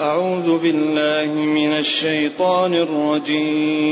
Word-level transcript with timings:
أعوذ 0.00 0.58
بالله 0.58 1.32
من 1.34 1.78
الشيطان 1.78 2.74
الرجيم. 2.74 3.86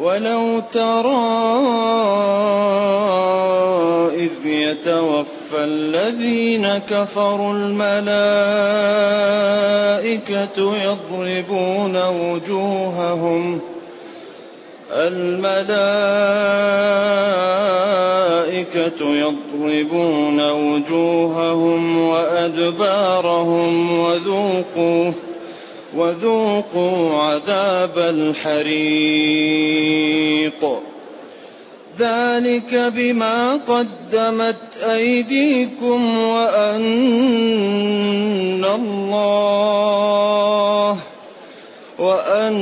ولو 0.00 0.60
ترى 0.72 1.24
إذ 4.14 4.46
يتوفى 4.46 5.64
الذين 5.64 6.78
كفروا 6.78 7.52
الملائكة 7.52 8.04
يضربون 10.84 11.96
وجوههم 12.08 13.60
الملائكة 14.92 15.94
يضربون 19.00 19.43
وجوههم 20.52 21.98
وأدبارهم 22.00 23.98
وذوقوا 23.98 25.12
وذوقوا 25.96 27.14
عذاب 27.14 27.98
الحريق. 27.98 29.34
ذلك 31.98 32.92
بما 32.96 33.56
قدمت 33.56 34.76
أيديكم 34.82 36.18
وأن 36.18 36.84
الله 38.64 39.84
وأن 41.98 42.54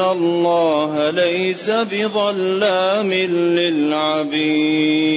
الله 0.00 1.10
ليس 1.10 1.70
بظلام 1.70 3.12
للعبيد 3.58 5.10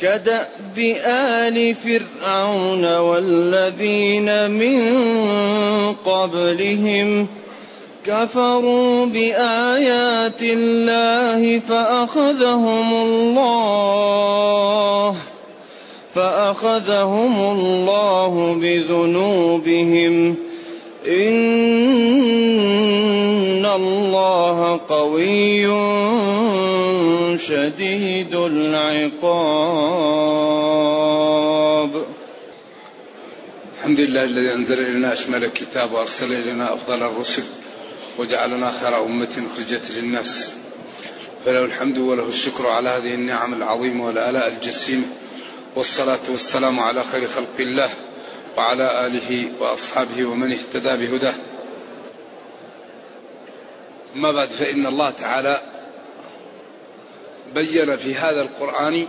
كدأب 0.00 0.78
آل 1.06 1.74
فرعون 1.74 2.98
والذين 2.98 4.50
من 4.50 5.04
قبلهم 5.94 7.26
كفروا 8.06 9.06
بآيات 9.06 10.42
الله 10.42 11.58
فأخذهم 11.58 12.94
الله 12.94 15.16
فأخذهم 16.14 17.40
الله 17.40 18.54
بذنوبهم 18.54 20.36
إن 21.06 21.36
الله 23.66 24.80
قوي 24.88 25.66
شديد 27.38 28.34
العقاب. 28.34 29.16
الحمد 33.78 34.00
لله 34.00 34.24
الذي 34.24 34.52
أنزل 34.54 34.78
إلينا 34.78 35.12
أشمل 35.12 35.44
الكتاب 35.44 35.92
وأرسل 35.92 36.32
إلينا 36.32 36.74
أفضل 36.74 37.02
الرسل 37.02 37.42
وجعلنا 38.18 38.72
خير 38.80 39.04
أمة 39.04 39.42
أخرجت 39.52 39.90
للناس. 39.90 40.52
فله 41.44 41.64
الحمد 41.64 41.98
وله 41.98 42.28
الشكر 42.28 42.66
على 42.66 42.88
هذه 42.88 43.14
النعم 43.14 43.54
العظيمة 43.54 44.06
والآلاء 44.06 44.48
الجسيمة 44.48 45.06
والصلاة 45.76 46.30
والسلام 46.30 46.80
على 46.80 47.04
خير 47.04 47.26
خلق 47.26 47.60
الله. 47.60 47.90
وعلى 48.56 49.06
آله 49.06 49.50
وأصحابه 49.60 50.24
ومن 50.24 50.52
اهتدى 50.52 51.06
بهداه. 51.06 51.34
أما 54.16 54.32
بعد 54.32 54.48
فإن 54.48 54.86
الله 54.86 55.10
تعالى 55.10 55.60
بين 57.54 57.96
في 57.96 58.14
هذا 58.14 58.40
القرآن 58.40 59.06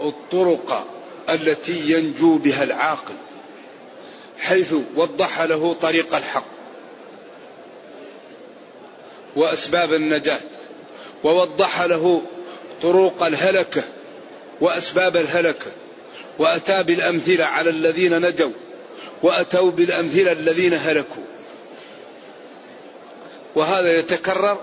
الطرق 0.00 0.86
التي 1.30 1.92
ينجو 1.92 2.38
بها 2.38 2.64
العاقل 2.64 3.14
حيث 4.38 4.74
وضح 4.96 5.40
له 5.40 5.76
طريق 5.80 6.16
الحق 6.16 6.44
وأسباب 9.36 9.94
النجاة 9.94 10.40
ووضح 11.24 11.82
له 11.82 12.22
طرق 12.82 13.22
الهلكة 13.22 13.82
وأسباب 14.60 15.16
الهلكة. 15.16 15.70
وأتى 16.38 16.82
بالأمثلة 16.82 17.44
على 17.44 17.70
الذين 17.70 18.26
نجوا 18.26 18.50
وأتوا 19.22 19.70
بالأمثلة 19.70 20.32
الذين 20.32 20.74
هلكوا. 20.74 21.24
وهذا 23.54 23.98
يتكرر 23.98 24.60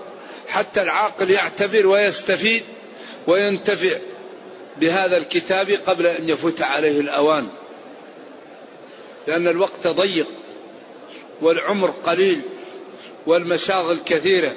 حتى 0.48 0.82
العاقل 0.82 1.30
يعتبر 1.30 1.86
ويستفيد 1.86 2.62
وينتفع 3.26 3.98
بهذا 4.76 5.16
الكتاب 5.16 5.70
قبل 5.70 6.06
أن 6.06 6.28
يفوت 6.28 6.62
عليه 6.62 7.00
الأوان. 7.00 7.48
لأن 9.26 9.48
الوقت 9.48 9.86
ضيق 9.86 10.26
والعمر 11.40 11.90
قليل 11.90 12.40
والمشاغل 13.26 13.98
كثيرة 14.06 14.52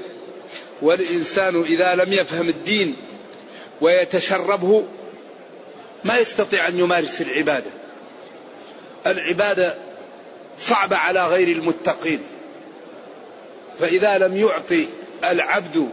والإنسان 0.81 1.61
إذا 1.61 1.95
لم 1.95 2.13
يفهم 2.13 2.49
الدين 2.49 2.95
ويتشربه 3.81 4.85
ما 6.03 6.17
يستطيع 6.17 6.67
أن 6.67 6.79
يمارس 6.79 7.21
العبادة. 7.21 7.71
العبادة 9.07 9.75
صعبة 10.57 10.97
على 10.97 11.27
غير 11.27 11.47
المتقين. 11.47 12.21
فإذا 13.79 14.17
لم 14.17 14.37
يعطي 14.37 14.87
العبد 15.23 15.89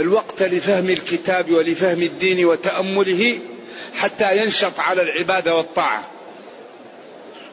الوقت 0.00 0.42
لفهم 0.42 0.90
الكتاب 0.90 1.50
ولفهم 1.50 2.02
الدين 2.02 2.44
وتأمله 2.44 3.38
حتى 3.94 4.36
ينشط 4.36 4.80
على 4.80 5.02
العبادة 5.02 5.54
والطاعة. 5.54 6.10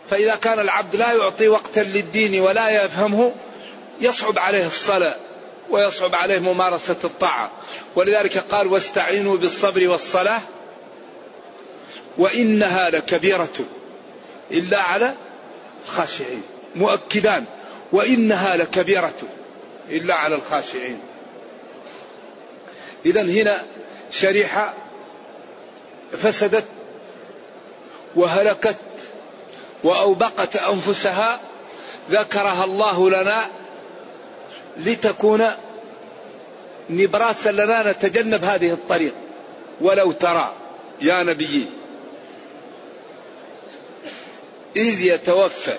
فإذا 0.10 0.36
كان 0.36 0.60
العبد 0.60 0.96
لا 0.96 1.14
يعطي 1.14 1.48
وقتا 1.48 1.80
للدين 1.80 2.40
ولا 2.40 2.86
يفهمه 2.86 3.32
يصعب 4.02 4.40
عليه 4.40 4.66
الصلاة 4.66 5.16
ويصعب 5.70 6.16
عليه 6.16 6.40
ممارسة 6.40 6.96
الطاعة. 7.04 7.52
ولذلك 7.96 8.38
قال 8.38 8.68
واستعينوا 8.68 9.38
بالصبر 9.38 9.88
والصلاة 9.88 10.42
وإنها 12.18 12.90
لكبيرة 12.90 13.54
إلا 14.52 14.82
على 14.82 15.14
الخاشعين 15.86 16.42
مؤكدان. 16.76 17.46
وإنها 17.92 18.58
لكبيرة 18.58 19.14
إلا 19.90 20.16
على 20.16 20.36
الخاشعين. 20.36 21.00
إذا 23.06 23.22
هنا 23.22 23.64
شريحة 24.12 24.74
فسدت 26.12 26.66
وهلكت 28.16 28.78
وأوبقت 29.84 30.56
أنفسها 30.56 31.40
ذكرها 32.12 32.64
الله 32.64 33.10
لنا 33.10 33.46
لتكون 34.78 35.46
نبراسا 36.90 37.52
لنا 37.52 37.92
نتجنب 37.92 38.44
هذه 38.44 38.72
الطريق. 38.72 39.14
ولو 39.82 40.12
ترى 40.12 40.54
يا 41.02 41.24
نبيي 41.24 41.66
إذ 44.76 45.02
يتوفى 45.02 45.78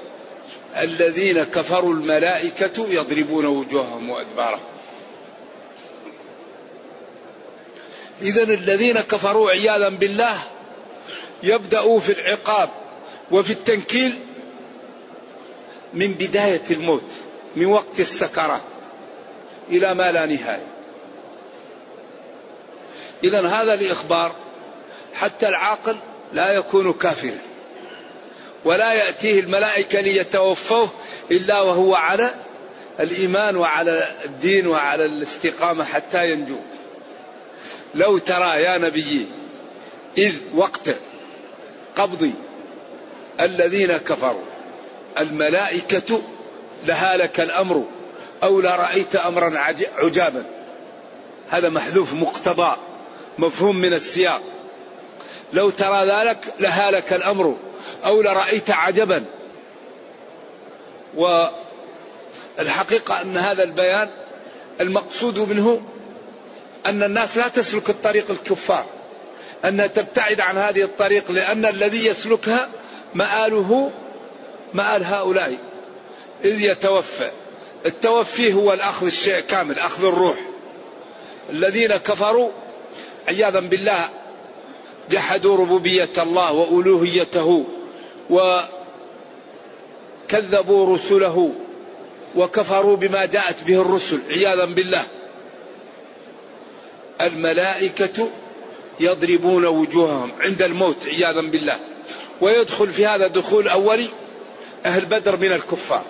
الذين 0.77 1.45
كفروا 1.45 1.95
الملائكة 1.95 2.89
يضربون 2.89 3.47
وجوههم 3.47 4.11
وأدبارهم. 4.11 4.61
إذا 8.23 8.43
الذين 8.43 9.01
كفروا 9.01 9.51
عياذا 9.51 9.89
بالله 9.89 10.47
يبدأوا 11.43 12.01
في 12.01 12.13
العقاب 12.13 12.71
وفي 13.31 13.51
التنكيل 13.51 14.19
من 15.95 16.13
بداية 16.13 16.63
الموت 16.71 17.11
من 17.57 17.67
وقت 17.67 18.01
السكرات 18.01 18.61
إلى 19.69 19.95
ما 19.95 20.13
لا 20.13 20.27
نهاية. 20.27 20.67
إذا 23.25 23.47
هذا 23.47 23.75
الإخبار 23.75 24.35
حتى 25.15 25.49
العاقل 25.49 25.97
لا 26.33 26.53
يكون 26.53 26.93
كافرا. 26.93 27.54
ولا 28.65 28.93
يأتيه 28.93 29.41
الملائكة 29.41 30.01
ليتوفوه 30.01 30.89
إلا 31.31 31.61
وهو 31.61 31.95
على 31.95 32.35
الإيمان 33.01 33.57
وعلى 33.57 34.09
الدين 34.25 34.67
وعلى 34.67 35.05
الاستقامة 35.05 35.85
حتى 35.85 36.31
ينجو. 36.31 36.57
لو 37.95 38.19
ترى 38.19 38.63
يا 38.63 38.79
نبي 38.79 39.27
إذ 40.19 40.35
وقت 40.55 40.97
قبض 41.97 42.33
الذين 43.41 43.97
كفروا 43.97 44.45
الملائكة 45.19 46.23
لهالك 46.87 47.41
الأمر 47.41 47.85
أو 48.43 48.61
لرأيت 48.61 49.17
أمرا 49.17 49.59
عجابا. 49.97 50.45
هذا 51.51 51.69
محذوف 51.69 52.15
مقتضى 52.15 52.77
مفهوم 53.39 53.77
من 53.77 53.93
السياق. 53.93 54.43
لو 55.53 55.71
ترى 55.71 56.07
ذلك 56.07 56.55
لهالك 56.61 57.13
الأمر. 57.13 57.57
أو 58.05 58.23
لرأيت 58.23 58.71
عجبا. 58.71 59.25
والحقيقة 62.59 63.21
أن 63.21 63.37
هذا 63.37 63.63
البيان 63.63 64.11
المقصود 64.81 65.39
منه 65.39 65.83
أن 66.87 67.03
الناس 67.03 67.37
لا 67.37 67.49
تسلك 67.49 67.91
الطريق 67.91 68.31
الكفار 68.31 68.87
أن 69.65 69.93
تبتعد 69.93 70.41
عن 70.41 70.57
هذه 70.57 70.83
الطريق 70.83 71.31
لأن 71.31 71.67
الذي 71.67 72.07
يسلكها 72.07 72.69
مآله 73.15 73.91
مآل 74.75 75.05
هؤلاء. 75.05 75.59
إذ 76.45 76.61
يتوفى. 76.61 77.31
التوفي 77.87 78.53
هو 78.53 78.73
الأخذ 78.73 79.07
الشيء 79.07 79.41
كامل 79.41 79.79
أخذ 79.79 80.05
الروح. 80.05 80.39
الذين 81.51 81.97
كفروا 81.97 82.51
عياذا 83.29 83.61
بالله 83.61 84.09
جحدوا 85.11 85.57
ربوبية 85.57 86.13
الله 86.19 86.53
وألوهيته. 86.53 87.67
وكذبوا 90.31 90.95
رسله 90.95 91.53
وكفروا 92.37 92.97
بما 92.97 93.25
جاءت 93.25 93.65
به 93.65 93.81
الرسل 93.81 94.21
عياذا 94.31 94.65
بالله. 94.65 95.05
الملائكة 97.21 98.29
يضربون 99.01 99.67
وجوههم 99.67 100.33
عند 100.41 100.63
الموت 100.63 101.07
عياذا 101.07 101.41
بالله. 101.41 101.79
ويدخل 102.41 102.89
في 102.89 103.07
هذا 103.07 103.29
دخول 103.29 103.69
أولي 103.69 104.09
أهل 104.87 105.05
بدر 105.05 105.37
من 105.37 105.53
الكفار 105.53 106.05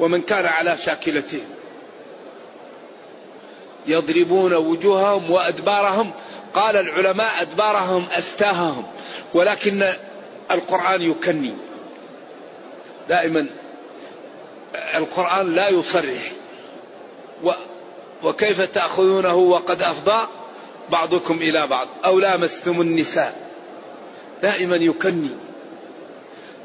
ومن 0.00 0.22
كان 0.22 0.46
على 0.46 0.76
شاكلتهم 0.76 1.44
يضربون 3.86 4.54
وجوههم 4.54 5.30
وأدبارهم. 5.30 6.12
قال 6.56 6.76
العلماء 6.76 7.30
أدبارهم 7.40 8.06
أستاههم 8.12 8.86
ولكن 9.34 9.92
القرآن 10.50 11.02
يكني. 11.02 11.52
دائما 13.08 13.46
القرآن 14.74 15.54
لا 15.54 15.68
يصرح. 15.68 16.32
و 17.44 17.50
وكيف 18.24 18.60
تأخذونه 18.60 19.34
وقد 19.34 19.82
أفضى 19.82 20.26
بعضكم 20.90 21.34
إلى 21.34 21.66
بعض. 21.66 21.88
أو 22.04 22.18
لامستم 22.18 22.80
النساء. 22.80 23.50
دائما 24.42 24.76
يكني. 24.76 25.30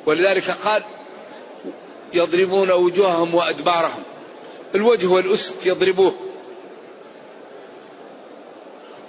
ولذلك 0.06 0.52
قال 0.52 0.84
يضربون 2.14 2.72
وجوههم 2.72 3.36
وأدبارهم. 3.36 4.04
الوجه 4.76 5.08
والأسد 5.08 5.66
يضربوه. 5.66 6.14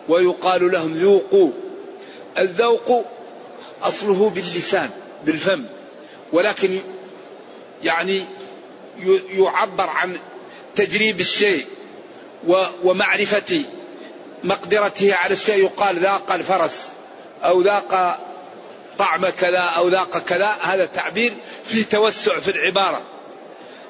ويقال 0.08 0.72
لهم 0.72 0.92
ذوقوا. 0.92 1.50
الذوق 2.38 3.04
أصله 3.82 4.30
باللسان 4.34 4.90
بالفم. 5.24 5.64
ولكن 6.32 6.78
يعني 7.84 8.24
يعبر 9.30 9.86
عن 9.86 10.16
تجريب 10.76 11.20
الشيء 11.20 11.66
ومعرفة 12.82 13.62
مقدرته 14.44 15.14
على 15.14 15.32
الشيء. 15.32 15.64
يقال 15.64 15.98
ذاق 15.98 16.32
الفرس 16.32 16.88
أو 17.42 17.62
ذاق 17.62 18.20
طعم 18.98 19.28
كذا 19.28 19.58
أو 19.58 19.88
ذاق 19.88 20.18
كذا. 20.18 20.56
هذا 20.60 20.86
تعبير 20.86 21.32
فيه 21.66 21.84
توسع 21.84 22.38
في 22.38 22.50
العبارة. 22.50 23.02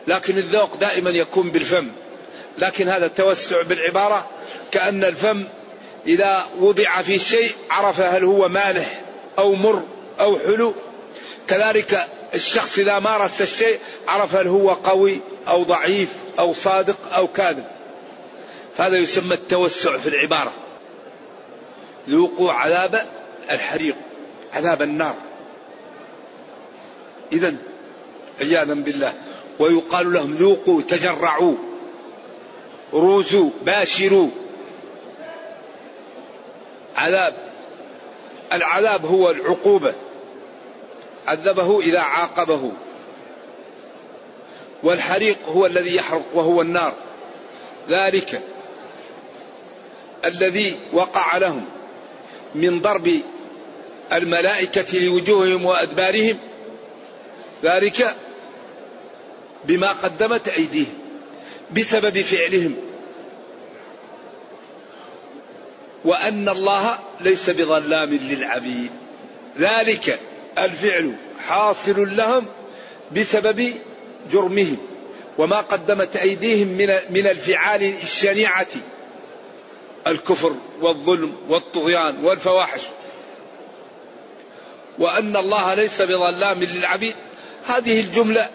لكن 0.07 0.39
الذوق 0.39 0.77
دائما 0.77 1.11
يكون 1.11 1.51
بالفم. 1.51 1.89
لكن 2.59 2.89
هذا 2.89 3.07
التوسع 3.07 3.63
بالعبارة 3.63 4.27
كأن 4.73 5.05
الفم 5.05 5.45
إذا 6.07 6.47
وضع 6.59 7.03
في 7.03 7.19
شيء 7.19 7.53
عرف 7.71 8.01
هل 8.01 8.25
هو 8.25 8.49
مالح 8.49 9.01
أو 9.39 9.55
مر 9.55 9.83
أو 10.21 10.39
حلو. 10.39 10.75
كذلك 11.49 12.09
الشخص 12.35 12.79
إذا 12.79 12.99
مارس 12.99 13.43
الشيء 13.43 13.79
عرف 14.09 14.35
هل 14.35 14.47
هو 14.47 14.71
قوي 14.71 15.21
أو 15.49 15.63
ضعيف 15.63 16.17
أو 16.39 16.55
صادق 16.55 17.15
أو 17.15 17.27
كاذب. 17.27 17.65
هذا 18.79 18.97
يسمى 18.97 19.35
التوسع 19.35 19.97
في 19.97 20.09
العبارة. 20.09 20.53
ذوقوا 22.09 22.53
عذاب 22.53 23.07
الحريق 23.51 23.97
عذاب 24.53 24.83
النار. 24.83 25.15
إذا 27.33 27.55
عياذا 28.41 28.75
بالله. 28.75 29.15
ويقال 29.59 30.13
لهم 30.13 30.35
ذوقوا 30.35 30.83
تجرعوا 30.83 31.55
روزوا 32.93 33.51
باشروا. 33.63 34.29
عذاب 36.97 37.52
العذاب 38.53 39.07
هو 39.07 39.31
العقوبة. 39.31 39.95
عذبه 41.27 41.81
إذا 41.81 42.01
عاقبه. 42.01 42.73
والحريق 44.83 45.37
هو 45.49 45.67
الذي 45.67 45.97
يحرق 45.97 46.25
وهو 46.35 46.63
النار. 46.63 46.95
ذلك 47.89 48.41
الذي 50.25 50.77
وقع 50.93 51.37
لهم 51.37 51.65
من 52.55 52.81
ضرب 52.81 53.23
الملائكة 54.13 54.99
لوجوههم 54.99 55.65
وأدبارهم. 55.65 56.39
ذلك 57.65 58.17
بما 59.65 59.93
قدمت 59.93 60.49
أيديهم 60.49 60.99
بسبب 61.77 62.23
فعلهم. 62.23 62.92
وأن 66.05 66.49
الله 66.49 66.99
ليس 67.21 67.51
بظلام 67.51 68.15
للعبيد. 68.15 68.91
ذلك 69.59 70.21
الفعل 70.59 71.15
حاصل 71.49 72.17
لهم 72.17 72.47
بسبب 73.17 73.75
جرمهم 74.33 74.77
وما 75.39 75.61
قدمت 75.61 76.17
أيديهم 76.17 76.69
من 76.69 76.95
من 77.11 77.27
الفعال 77.27 77.95
الشنيعة. 78.03 78.67
الكفر 80.07 80.55
والظلم 80.81 81.37
والطغيان 81.49 82.25
والفواحش. 82.25 82.81
وأن 84.99 85.37
الله 85.37 85.75
ليس 85.75 86.03
بظلام 86.03 86.65
للعبيد. 86.65 87.15
هذه 87.67 88.01
الجملة 88.01 88.51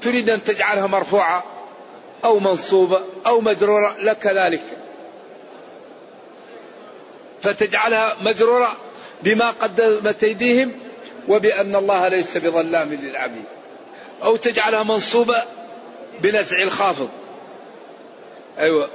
تريد 0.00 0.30
أن 0.30 0.44
تجعلها 0.44 0.86
مرفوعة 0.86 1.44
أو 2.24 2.38
منصوبة 2.38 3.00
أو 3.26 3.40
مجرورة. 3.40 3.96
لك 3.98 4.26
ذلك. 4.26 4.81
فتجعلها 7.42 8.16
مجرورة 8.20 8.76
بما 9.22 9.50
قدمت 9.50 10.24
أيديهم 10.24 10.72
وبأن 11.28 11.76
الله 11.76 12.08
ليس 12.08 12.36
بظلام 12.36 12.94
للعبيد. 12.94 13.44
أو 14.22 14.36
تجعلها 14.36 14.82
منصوبة 14.82 15.42
بنزع 16.20 16.62
الخافض. 16.62 17.08
أيوة. 18.58 18.90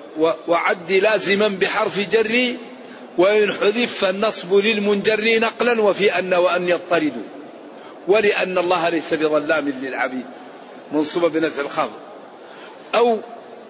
وعد 0.47 0.91
لازما 0.91 1.47
بحرف 1.47 1.99
جري 1.99 2.57
وإن 3.17 3.53
حذف 3.53 3.97
فالنصب 3.99 4.54
للمنجر 4.54 5.39
نقلا 5.39 5.81
وفي 5.81 6.19
أن 6.19 6.33
وأن 6.33 6.68
يضطردوا 6.68 7.23
ولأن 8.07 8.57
الله 8.57 8.89
ليس 8.89 9.13
بظلام 9.13 9.73
للعبيد. 9.81 10.25
منصوبة 10.92 11.30
بنزع 11.30 11.61
الخافض. 11.61 11.99
أو 12.95 13.19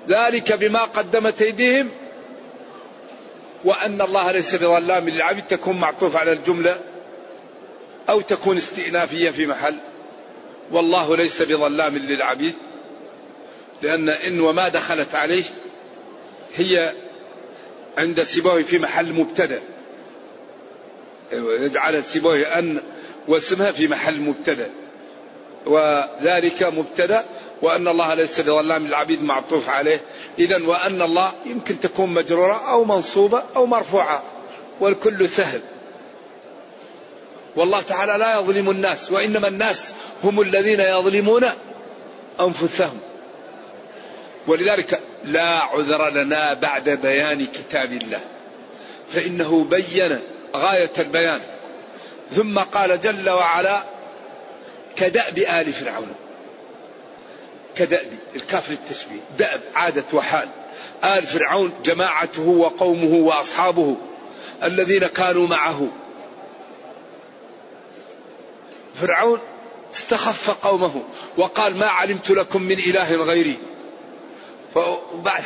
ذلك 0.10 0.53
بما 0.53 0.79
قدمت 0.79 1.41
أيديهم 1.41 1.89
وأن 3.64 4.02
الله 4.02 4.32
ليس 4.32 4.56
بظلام 4.56 5.10
للعبيد 5.10 5.44
تكون 5.48 5.80
معطوف 5.80 6.16
على 6.16 6.32
الجملة 6.32 6.82
أو 8.10 8.22
تكون 8.22 8.58
استئنافية 8.58 9.30
في 9.30 9.46
محل. 9.46 9.80
والله 10.72 11.18
ليس 11.18 11.42
بظلام 11.42 11.98
للعبيد 11.98 12.56
لأن 13.82 14.10
إن 14.10 14.40
وما 14.40 14.68
دخلت 14.68 15.16
عليه 15.16 15.44
هي 16.56 16.94
عند 17.98 18.24
سيبوي 18.24 18.64
في 18.64 18.80
محل 18.80 19.14
مبتدأ. 19.14 19.62
يجعل 21.32 22.04
سيبوي 22.04 22.46
أن 22.46 22.82
واسمها 23.28 23.72
في 23.72 23.88
محل 23.88 24.22
مبتدأ. 24.22 24.70
وذلك 25.66 26.64
مبتدأ 26.64 27.26
وأن 27.62 27.88
الله 27.88 28.14
ليس 28.14 28.40
بظلام 28.40 28.88
للعبيد 28.88 29.24
معطوف 29.24 29.70
عليه. 29.70 30.02
إذا 30.40 30.68
وأن 30.68 31.02
الله 31.02 31.34
يمكن 31.46 31.80
تكون 31.80 32.14
مجرورة 32.14 32.70
أو 32.72 32.84
منصوبة 32.84 33.44
أو 33.56 33.66
مرفوعة. 33.66 34.24
والكل 34.80 35.30
سهل. 35.30 35.62
والله 37.56 37.82
تعالى 37.82 38.14
لا 38.18 38.40
يظلم 38.40 38.70
الناس 38.70 39.12
وإنما 39.12 39.48
الناس 39.48 39.94
هم 40.24 40.42
الذين 40.42 40.80
يظلمون 40.80 41.46
أنفسهم. 42.40 43.00
ولذلك 44.48 45.00
لا 45.24 45.60
عذر 45.60 46.10
لنا 46.10 46.54
بعد 46.54 46.90
بيان 46.90 47.46
كتاب 47.46 47.92
الله. 47.92 48.22
فإنه 49.10 49.64
بين 49.70 50.20
غاية 50.56 50.94
البيان. 51.00 51.42
ثم 52.32 52.60
قال 52.60 53.02
جل 53.02 53.30
وعلا 53.30 53.84
كدأب 54.96 55.38
آل 55.38 55.74
فرعون. 55.74 56.16
كدأب 57.77 58.07
الكاف 58.36 58.69
للتشبيه 58.69 59.19
دأب 59.38 59.62
عادة 59.75 60.03
وحال. 60.13 60.50
آل 61.03 61.24
فرعون 61.24 61.74
جماعته 61.86 62.48
وقومه 62.48 63.15
وأصحابه 63.15 63.98
الذين 64.63 65.07
كانوا 65.07 65.48
معه. 65.48 65.88
فرعون 68.96 69.39
استخف 69.93 70.50
قومه 70.50 71.03
وقال 71.38 71.77
ما 71.77 71.86
علمت 71.86 72.31
لكم 72.31 72.62
من 72.62 72.77
إله 72.79 73.15
غيري. 73.15 73.57
وبعد 75.13 75.43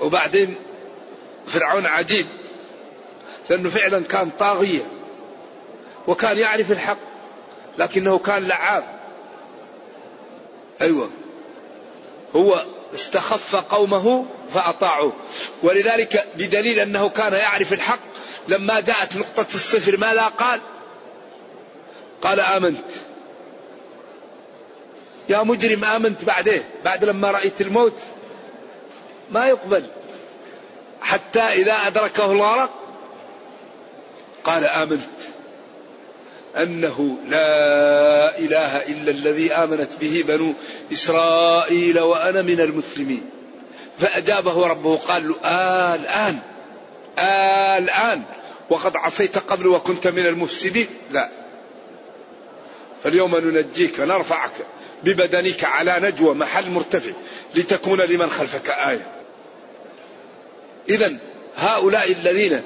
وبعدين 0.00 0.56
فرعون 1.46 1.86
عجيب 1.86 2.26
لأنه 3.50 3.70
فعلا 3.70 4.04
كان 4.04 4.30
طاغية 4.38 4.82
وكان 6.06 6.38
يعرف 6.38 6.72
الحق 6.72 6.98
لكنه 7.78 8.18
كان 8.18 8.48
لعاب. 8.48 8.99
أيوة. 10.80 11.10
هو 12.36 12.64
استخف 12.94 13.56
قومه 13.56 14.26
فأطاعوه. 14.54 15.12
ولذلك 15.62 16.26
بدليل 16.34 16.78
أنه 16.78 17.08
كان 17.08 17.32
يعرف 17.32 17.72
الحق 17.72 18.00
لما 18.48 18.80
جاءت 18.80 19.16
نقطة 19.16 19.46
الصفر 19.54 19.96
ماذا 19.96 20.22
قال؟ 20.22 20.60
قال 22.22 22.40
آمنت. 22.40 22.84
يا 25.28 25.42
مجرم 25.42 25.84
آمنت 25.84 26.24
بعده 26.24 26.64
بعد 26.84 27.04
لما 27.04 27.30
رأيت 27.30 27.60
الموت. 27.60 27.96
ما 29.30 29.46
يقبل. 29.46 29.84
حتى 31.00 31.42
إذا 31.42 31.72
أدركه 31.72 32.32
الغرق 32.32 32.70
قال 34.44 34.64
آمنت. 34.64 35.19
أنه 36.56 37.16
لا 37.28 38.38
إله 38.38 38.76
إلا 38.76 39.10
الذي 39.10 39.52
آمنت 39.52 39.88
به 40.00 40.24
بنو 40.28 40.54
إسرائيل 40.92 42.00
وأنا 42.00 42.42
من 42.42 42.60
المسلمين. 42.60 43.30
فأجابه 43.98 44.66
ربه 44.66 44.96
قال 44.96 45.28
له 45.28 45.36
آه 45.44 45.94
الآن 45.94 46.38
آه 47.18 47.78
الآن 47.78 48.22
وقد 48.70 48.96
عصيت 48.96 49.38
قبل 49.38 49.66
وكنت 49.66 50.06
من 50.06 50.26
المفسدين. 50.26 50.86
لا. 51.10 51.30
فاليوم 53.04 53.36
ننجيك 53.36 54.00
نرفعك 54.00 54.52
ببدنك 55.04 55.64
على 55.64 56.00
نجوى 56.02 56.34
محل 56.34 56.70
مرتفع 56.70 57.12
لتكون 57.54 58.00
لمن 58.00 58.30
خلفك 58.30 58.70
آية. 58.70 59.06
إذا 60.88 61.16
هؤلاء 61.56 62.12
الذين 62.12 62.62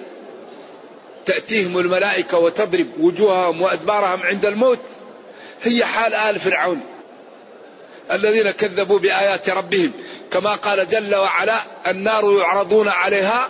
تأتيهم 1.26 1.78
الملائكة 1.78 2.38
وتضرب 2.38 2.86
وجوههم 3.00 3.62
وأدبارهم 3.62 4.22
عند 4.22 4.46
الموت. 4.46 4.78
هي 5.62 5.84
حال 5.84 6.14
آل 6.14 6.38
فرعون 6.38 6.80
الذين 8.10 8.50
كذبوا 8.50 8.98
بآيات 8.98 9.50
ربهم. 9.50 9.92
كما 10.32 10.54
قال 10.54 10.88
جل 10.88 11.14
وعلا 11.14 11.60
النار 11.86 12.38
يعرضون 12.38 12.88
عليها 12.88 13.48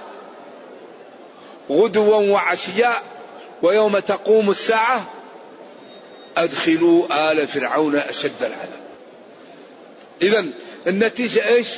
غدوا 1.71 2.16
وعشيا 2.16 2.93
ويوم 3.62 3.99
تقوم 3.99 4.50
الساعة 4.50 5.11
أدخلوا 6.37 7.33
آل 7.33 7.49
فرعون 7.49 7.97
أشد 7.97 8.43
العذاب. 8.43 8.85
إذا 10.23 10.47
النتيجة 10.87 11.47
إيش؟ 11.47 11.69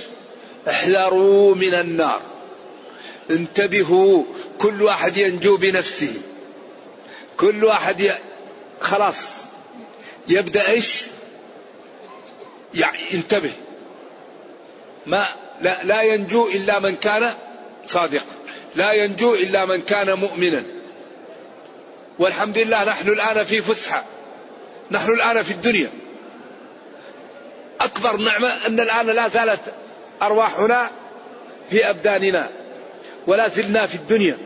احذروا 0.68 1.54
من 1.54 1.74
النار. 1.74 2.22
انتبهوا 3.30 4.24
كل 4.58 4.82
واحد 4.82 5.16
ينجو 5.16 5.56
بنفسه. 5.56 6.14
كل 7.36 7.64
واحد 7.64 8.00
ي... 8.00 8.12
خلاص. 8.80 9.26
يبدأ 10.28 10.68
إيش؟ 10.68 11.06
يعني 12.74 12.98
انتبه. 13.14 13.52
ما 15.06 15.26
لا, 15.60 15.84
لا 15.84 16.02
ينجو 16.02 16.48
إلا 16.48 16.78
من 16.78 16.96
كان 16.96 17.34
صادقا. 17.86 18.24
لا 18.74 18.92
ينجو 18.92 19.34
إلا 19.34 19.64
من 19.64 19.82
كان 19.82 20.12
مؤمنا. 20.12 20.64
والحمد 22.18 22.58
لله 22.58 22.84
نحن 22.84 23.08
الآن 23.08 23.44
في 23.44 23.62
فسحة. 23.62 24.04
نحن 24.90 25.10
الآن 25.10 25.42
في 25.42 25.50
الدنيا. 25.50 25.90
أكبر 27.80 28.16
نعمة 28.16 28.66
أن 28.66 28.80
الآن 28.80 29.06
لا 29.06 29.28
زالت 29.28 29.60
أرواحنا 30.22 30.90
في 31.70 31.90
أبداننا. 31.90 32.50
ولا 33.26 33.48
زلنا 33.48 33.86
في 33.86 33.94
الدنيا. 33.94 34.38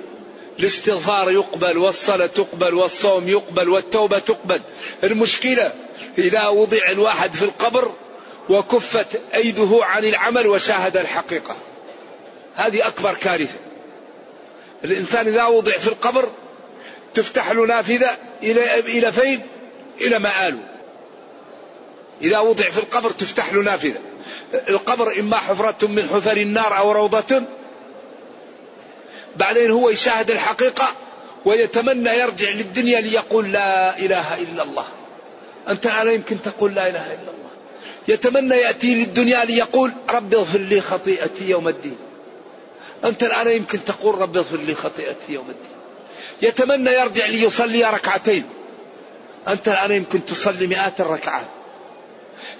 الاستغفار 0.58 1.30
يقبل 1.30 1.78
والصلاة 1.78 2.26
تقبل 2.26 2.74
والصوم 2.74 3.28
يقبل 3.28 3.68
والتوبة 3.68 4.18
تقبل. 4.18 4.60
المشكلة 5.04 5.72
إذا 6.18 6.48
وضع 6.48 6.90
الواحد 6.90 7.34
في 7.34 7.42
القبر 7.42 7.92
وكفت 8.48 9.20
أيده 9.34 9.78
عن 9.82 10.04
العمل 10.04 10.46
وشاهد 10.46 10.96
الحقيقة. 10.96 11.56
هذه 12.54 12.86
أكبر 12.86 13.14
كارثة. 13.14 13.58
الإنسان 14.84 15.28
إذا 15.28 15.44
وضع 15.44 15.72
في 15.72 15.88
القبر 15.88 16.30
تفتح 17.14 17.50
له 17.50 17.66
نافذة 17.66 18.18
إلى 18.42 18.78
إلى 18.78 19.12
فين؟ 19.12 19.40
إلى 20.00 20.18
مآله. 20.18 20.68
إذا 22.22 22.38
وضع 22.38 22.70
في 22.70 22.78
القبر 22.78 23.10
تفتح 23.10 23.52
له 23.52 23.62
نافذة. 23.62 24.00
القبر 24.68 25.20
إما 25.20 25.36
حفرة 25.36 25.86
من 25.86 26.08
حفر 26.08 26.36
النار 26.36 26.78
أو 26.78 26.92
روضة 26.92 27.42
بعدين 29.40 29.70
هو 29.70 29.90
يشاهد 29.90 30.30
الحقيقة 30.30 30.88
ويتمنى 31.44 32.10
يرجع 32.10 32.50
للدنيا 32.50 33.00
ليقول 33.00 33.52
لا 33.52 33.98
إله 33.98 34.42
إلا 34.42 34.62
الله. 34.62 34.86
أنت 35.68 35.86
أنا 35.86 36.12
يمكن 36.12 36.42
تقول 36.42 36.74
لا 36.74 36.88
إله 36.88 37.06
إلا 37.06 37.14
الله. 37.14 37.50
يتمنى 38.08 38.54
يأتي 38.54 38.94
للدنيا 38.94 39.44
ليقول 39.44 39.92
رب 40.10 40.34
اغفر 40.34 40.58
لي 40.58 40.80
خطيئتي 40.80 41.48
يوم 41.48 41.68
الدين. 41.68 41.96
أنت 43.04 43.22
الآن 43.22 43.48
يمكن 43.48 43.84
تقول 43.84 44.14
رب 44.18 44.36
اغفر 44.36 44.56
لي 44.56 44.74
خطيئتي 44.74 45.32
يوم 45.32 45.50
الدين. 45.50 45.76
يتمنى 46.42 46.90
يرجع 46.90 47.26
ليصلي 47.26 47.84
ركعتين. 47.84 48.48
أنت 49.48 49.68
الآن 49.68 49.92
يمكن 49.92 50.24
تصلي 50.24 50.66
مئات 50.66 51.00
الركعات. 51.00 51.46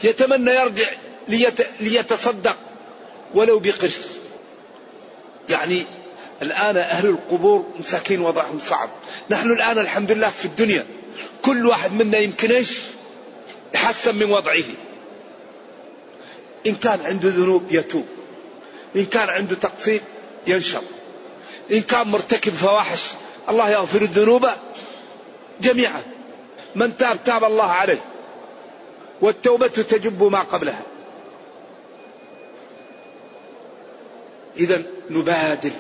يتمنى 0.04 0.50
يرجع 0.50 0.87
ليت... 1.28 1.60
ليتصدق 1.80 2.56
ولو 3.34 3.58
بقرش. 3.58 3.99
يعني 5.49 5.84
الآن 6.42 6.76
أهل 6.76 7.06
القبور 7.06 7.66
مساكين 7.80 8.20
وضعهم 8.20 8.59
صعب. 8.61 8.90
نحن 9.30 9.50
الآن 9.50 9.78
الحمد 9.78 10.12
لله 10.12 10.30
في 10.30 10.44
الدنيا. 10.44 10.87
كل 11.42 11.66
واحد 11.66 11.92
منا 11.92 12.18
يمكن 12.18 12.52
إيش؟ 12.52 12.80
يحسن 13.75 14.14
من 14.14 14.30
وضعه. 14.30 14.64
إن 16.66 16.75
كان 16.75 17.00
عنده 17.04 17.28
ذنوب 17.28 17.66
يتوب. 17.70 18.06
إن 18.97 19.06
كان 19.06 19.28
عنده 19.28 19.54
تقصير 19.54 20.00
ينشر. 20.47 20.82
إن 21.73 21.80
كان 21.80 22.09
مرتكب 22.09 22.52
فواحش 22.52 23.02
الله 23.49 23.70
يغفر 23.70 24.02
الذنوب 24.02 24.47
جميعا. 25.61 26.02
من 26.75 26.97
تاب 26.97 27.25
تاب 27.25 27.44
الله 27.44 27.70
عليه. 27.70 28.04
والتوبة 29.20 29.66
تجب 29.66 30.23
ما 30.23 30.42
قبلها. 30.42 30.82
إذا 34.56 34.82
نبادر 35.11 35.70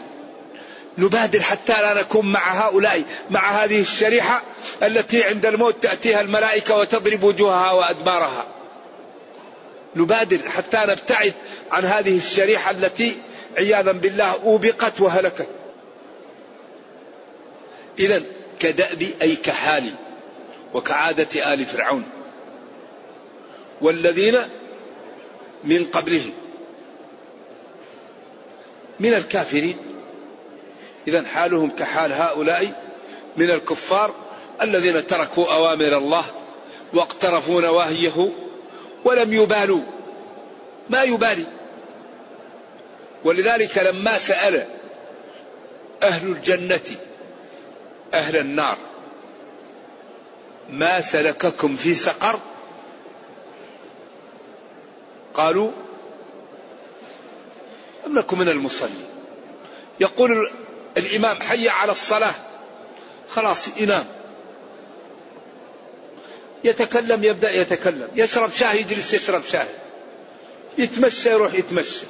نبادر 1.00 1.40
حتى 1.40 1.72
لا 1.72 2.00
نكون 2.00 2.32
مع 2.32 2.66
هؤلاء 2.66 3.02
مع 3.30 3.50
هذه 3.50 3.80
الشريحة 3.80 4.42
التي 4.82 5.24
عند 5.24 5.46
الموت 5.46 5.82
تأتيها 5.82 6.20
الملائكة 6.20 6.76
وتضرب 6.76 7.22
وجوهها 7.22 7.72
وأدبارها. 7.72 8.46
نبادر 9.96 10.50
حتى 10.50 10.78
نبتعد 10.78 11.32
عن 11.70 11.84
هذه 11.84 12.16
الشريحة 12.16 12.70
التي 12.70 13.16
عياذا 13.58 13.92
بالله 13.92 14.42
أوبقت 14.42 15.00
وهلكت. 15.00 15.48
إذا 17.98 18.22
كدأب 18.58 19.10
أي 19.22 19.36
كحال 19.36 19.84
وكعادة 20.74 21.54
آل 21.54 21.66
فرعون. 21.66 22.04
والذين 23.80 24.38
من 25.64 25.84
قبلهم 25.84 26.32
من 29.00 29.14
الكافرين 29.14 29.89
إذا 31.08 31.22
حالهم 31.22 31.70
كحال 31.70 32.12
هؤلاء 32.12 32.90
من 33.36 33.50
الكفار 33.50 34.14
الذين 34.62 35.06
تركوا 35.06 35.54
أوامر 35.54 35.98
الله 35.98 36.24
واقترفوا 36.92 37.60
نواهيه 37.60 38.30
ولم 39.04 39.32
يبالوا. 39.32 39.82
ما 40.90 41.02
يبالي. 41.02 41.46
ولذلك 43.24 43.78
لما 43.78 44.18
سأل 44.18 44.66
أهل 46.02 46.28
الجنة 46.28 46.96
أهل 48.14 48.36
النار 48.36 48.78
ما 50.70 51.00
سلككم 51.00 51.76
في 51.76 51.94
سقر؟ 51.94 52.38
قالوا 55.34 55.70
لم 58.06 58.18
نكن 58.18 58.38
من 58.38 58.48
المصلين. 58.48 59.08
يقول 60.00 60.50
الإمام 61.00 61.42
حي 61.42 61.68
على 61.68 61.92
الصلاة. 61.92 62.34
خلاص 63.30 63.68
ينام. 63.76 64.06
يتكلم 66.64 67.24
يبدأ 67.24 67.52
يتكلم. 67.52 68.08
يشرب 68.14 68.50
شاي 68.52 68.80
يجلس 68.80 69.14
يشرب 69.14 69.42
شاي. 69.42 69.68
يتمشى 70.78 71.30
يروح 71.30 71.54
يتمشى. 71.54 72.06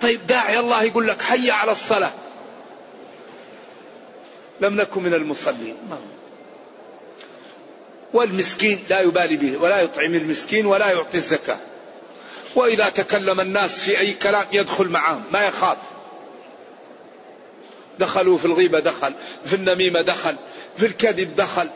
طيب 0.00 0.26
داعي 0.26 0.58
الله 0.58 0.82
يقول 0.82 1.06
لك 1.06 1.22
حي 1.22 1.50
على 1.50 1.72
الصلاة. 1.72 2.12
لم 4.60 4.80
نكن 4.80 5.02
من 5.02 5.14
المصلين. 5.14 5.76
والمسكين 8.12 8.84
لا 8.88 9.00
يبالي 9.00 9.36
به 9.36 9.56
ولا 9.56 9.80
يطعم 9.80 10.14
المسكين 10.14 10.66
ولا 10.66 10.90
يعطي 10.90 11.18
الزكاة. 11.18 11.58
وإذا 12.54 12.88
تكلم 12.88 13.40
الناس 13.40 13.84
في 13.84 13.98
أي 13.98 14.12
كلام 14.12 14.46
يدخل 14.52 14.88
معهم 14.88 15.22
ما 15.32 15.40
يخاف. 15.40 15.78
دخلوا 17.98 18.38
في 18.38 18.44
الغيبة 18.44 18.80
دخل 18.80 19.12
في 19.44 19.56
النميمة 19.56 20.00
دخل 20.00 20.36
في 20.76 20.86
الكذب 20.86 21.36
دخل 21.36 21.70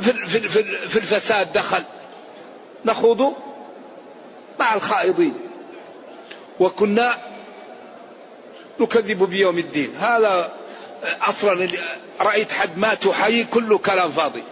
في, 0.00 0.12
في, 0.12 0.48
في, 0.48 0.88
في 0.88 0.96
الفساد 0.96 1.52
دخل. 1.52 1.82
نخوض 2.84 3.34
مع 4.60 4.74
الخائضين. 4.74 5.34
وكنا 6.60 7.18
نكذب 8.80 9.22
بيوم 9.22 9.58
الدين. 9.58 9.96
هذا 9.96 10.52
أصلا 11.22 11.68
رأيت 12.20 12.52
حد 12.52 12.78
مات 12.78 13.06
وحي 13.06 13.44
كله 13.44 13.78
كلام 13.78 14.10
فاضي. 14.12 14.42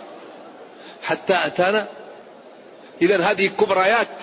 حتى 1.03 1.35
أتانا. 1.47 1.87
اذا 3.03 3.21
هذه 3.21 3.47
كبريات 3.47 4.23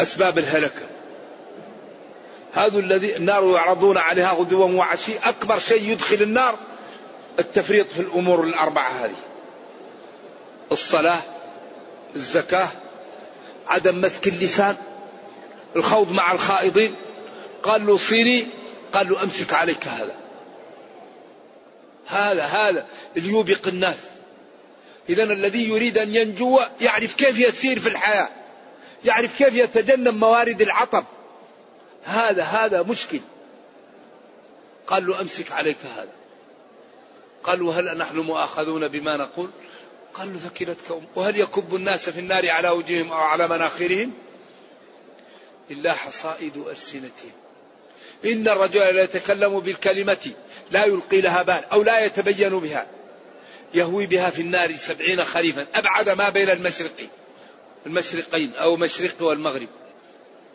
أسباب 0.00 0.38
الهلكة. 0.38 0.86
هذا 2.52 2.78
الذي 2.78 3.16
النار 3.16 3.44
يعرضون 3.44 3.98
عليها 3.98 4.32
غدوا 4.32 4.66
وعشي. 4.66 5.18
أكبر 5.18 5.58
شيء 5.58 5.90
يدخل 5.90 6.22
النار 6.22 6.58
التفريط 7.38 7.86
في 7.92 8.00
الأمور 8.00 8.44
الأربعة 8.44 9.04
هذه. 9.04 9.16
الصلاة 10.72 11.20
الزكاة 12.16 12.68
عدم 13.68 14.00
مسك 14.00 14.28
اللسان 14.28 14.76
الخوض 15.76 16.12
مع 16.12 16.32
الخائضين. 16.32 16.94
قال 17.62 17.86
له 17.86 17.96
صيني 17.96 18.46
قال 18.92 19.08
له 19.08 19.22
أمسك 19.22 19.52
عليك 19.52 19.88
هذا. 19.88 20.14
هذا 22.06 22.44
هذا 22.44 22.86
اللي 23.16 23.28
يوبق 23.28 23.68
الناس. 23.68 23.98
اذا 25.08 25.22
الذي 25.22 25.68
يريد 25.68 25.98
أن 25.98 26.14
ينجو 26.14 26.60
يعرف 26.80 27.14
كيف 27.14 27.38
يسير 27.38 27.80
في 27.80 27.88
الحياة. 27.88 28.28
يعرف 29.04 29.38
كيف 29.38 29.54
يتجنب 29.54 30.14
موارد 30.14 30.62
العطب. 30.62 31.04
هذا 32.04 32.42
هذا 32.42 32.82
مشكل. 32.82 33.20
قال 34.86 35.06
له 35.06 35.20
أمسك 35.20 35.52
عليك 35.52 35.78
هذا. 35.78 36.12
قال 37.42 37.62
وهل 37.62 37.98
نحن 37.98 38.16
مؤاخذون 38.16 38.88
بما 38.88 39.16
نقول؟ 39.16 39.50
قال 40.14 40.32
له 40.32 40.38
ثكلتك 40.38 40.90
أم 40.90 41.02
وهل 41.16 41.36
يكب 41.36 41.74
الناس 41.74 42.10
في 42.10 42.20
النار 42.20 42.50
على 42.50 42.68
وجوههم 42.68 43.12
أو 43.12 43.18
على 43.18 43.48
مناخرهم 43.48 44.12
إلا 45.70 45.92
حصائد 45.92 46.56
ألسنتهم. 46.56 47.32
إن 48.24 48.48
الرجل 48.48 48.80
لا 48.80 49.02
يتكلم 49.02 49.60
بالكلمة 49.60 50.32
لا 50.70 50.84
يلقي 50.84 51.20
لها 51.20 51.42
بال 51.42 51.64
أو 51.64 51.82
لا 51.82 52.04
يتبين 52.04 52.60
بها. 52.60 52.86
يهوي 53.74 54.06
بها 54.06 54.30
في 54.30 54.42
النار 54.42 54.76
سبعين 54.76 55.24
خريفا 55.24 55.66
أبعد 55.74 56.08
ما 56.08 56.28
بين 56.28 56.50
المشرق 56.50 57.08
المشرقين 57.86 58.54
أو 58.54 58.76
مشرق 58.76 59.22
والمغرب. 59.22 59.68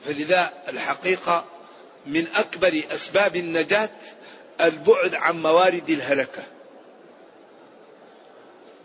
فلذا 0.06 0.54
الحقيقة 0.70 1.46
من 2.06 2.28
أكبر 2.36 2.84
أسباب 2.92 3.36
النجاة 3.36 3.90
البعد 4.62 5.16
عن 5.16 5.42
موارد 5.42 5.90
الهلكة. 5.90 6.44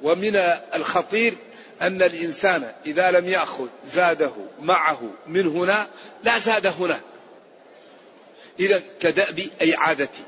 ومن 0.02 0.36
الخطير 0.74 1.36
أن 1.82 2.02
الإنسان 2.02 2.72
إذا 2.86 3.10
لم 3.10 3.28
يأخذ 3.28 3.66
زاده 3.86 4.32
معه 4.60 5.10
من 5.26 5.46
هنا 5.46 5.88
لا 6.24 6.38
زاد 6.38 6.66
هناك. 6.66 7.02
إذا 8.60 8.82
كدأب 9.00 9.48
أي 9.60 9.74
عادتي 9.74 10.22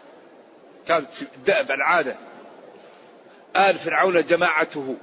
كانت 0.89 1.09
دأب 1.47 1.71
العادة. 1.71 2.17
آل 3.57 3.75
فرعون 3.75 4.27
جماعته 4.27 4.97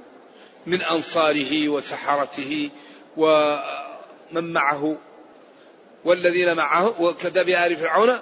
من 0.66 0.82
أنصاره 0.82 1.68
وسحرته 1.68 2.70
ومن 3.16 4.52
معه 4.52 4.96
والذين 6.04 6.56
معه 6.56 7.02
وكدأب 7.02 7.48
آل 7.48 7.76
فرعون 7.76 8.18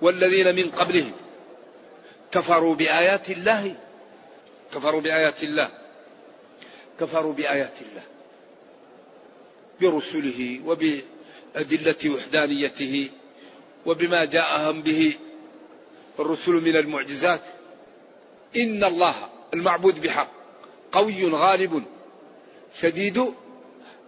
والذين 0.00 0.56
من 0.56 0.70
قبلهم. 0.70 1.12
كفروا 2.32 2.74
بآيات 2.74 3.30
الله. 3.30 3.76
كفروا 4.74 5.00
بآيات 5.00 5.42
الله. 5.42 5.70
كفروا 7.00 7.32
بآيات 7.32 7.74
الله. 7.80 8.02
برسله 9.80 10.60
وبأدلة 10.66 12.10
وحدانيته 12.10 13.10
وبما 13.86 14.24
جاءهم 14.24 14.82
به 14.82 15.12
الرسل 16.18 16.52
من 16.52 16.76
المعجزات. 16.76 17.42
إن 18.56 18.84
الله 18.84 19.28
المعبود 19.54 20.00
بحق 20.00 20.30
قوي 20.92 21.30
غالب 21.30 21.84
شديد 22.80 23.34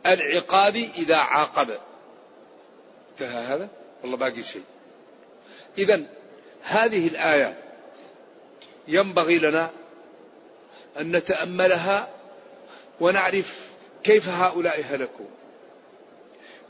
العقاب 0.06 0.76
إذا 0.76 1.16
عاقب. 1.16 1.89
انتهى 3.22 3.44
هذا؟ 3.44 3.68
والله 4.02 4.16
باقي 4.16 4.42
شيء. 4.42 4.62
إذا 5.78 6.02
هذه 6.62 7.06
الآية 7.06 7.58
ينبغي 8.88 9.38
لنا 9.38 9.70
أن 10.98 11.16
نتأملها 11.16 12.08
ونعرف 13.00 13.70
كيف 14.04 14.28
هؤلاء 14.28 14.84
هلكوا. 14.90 15.26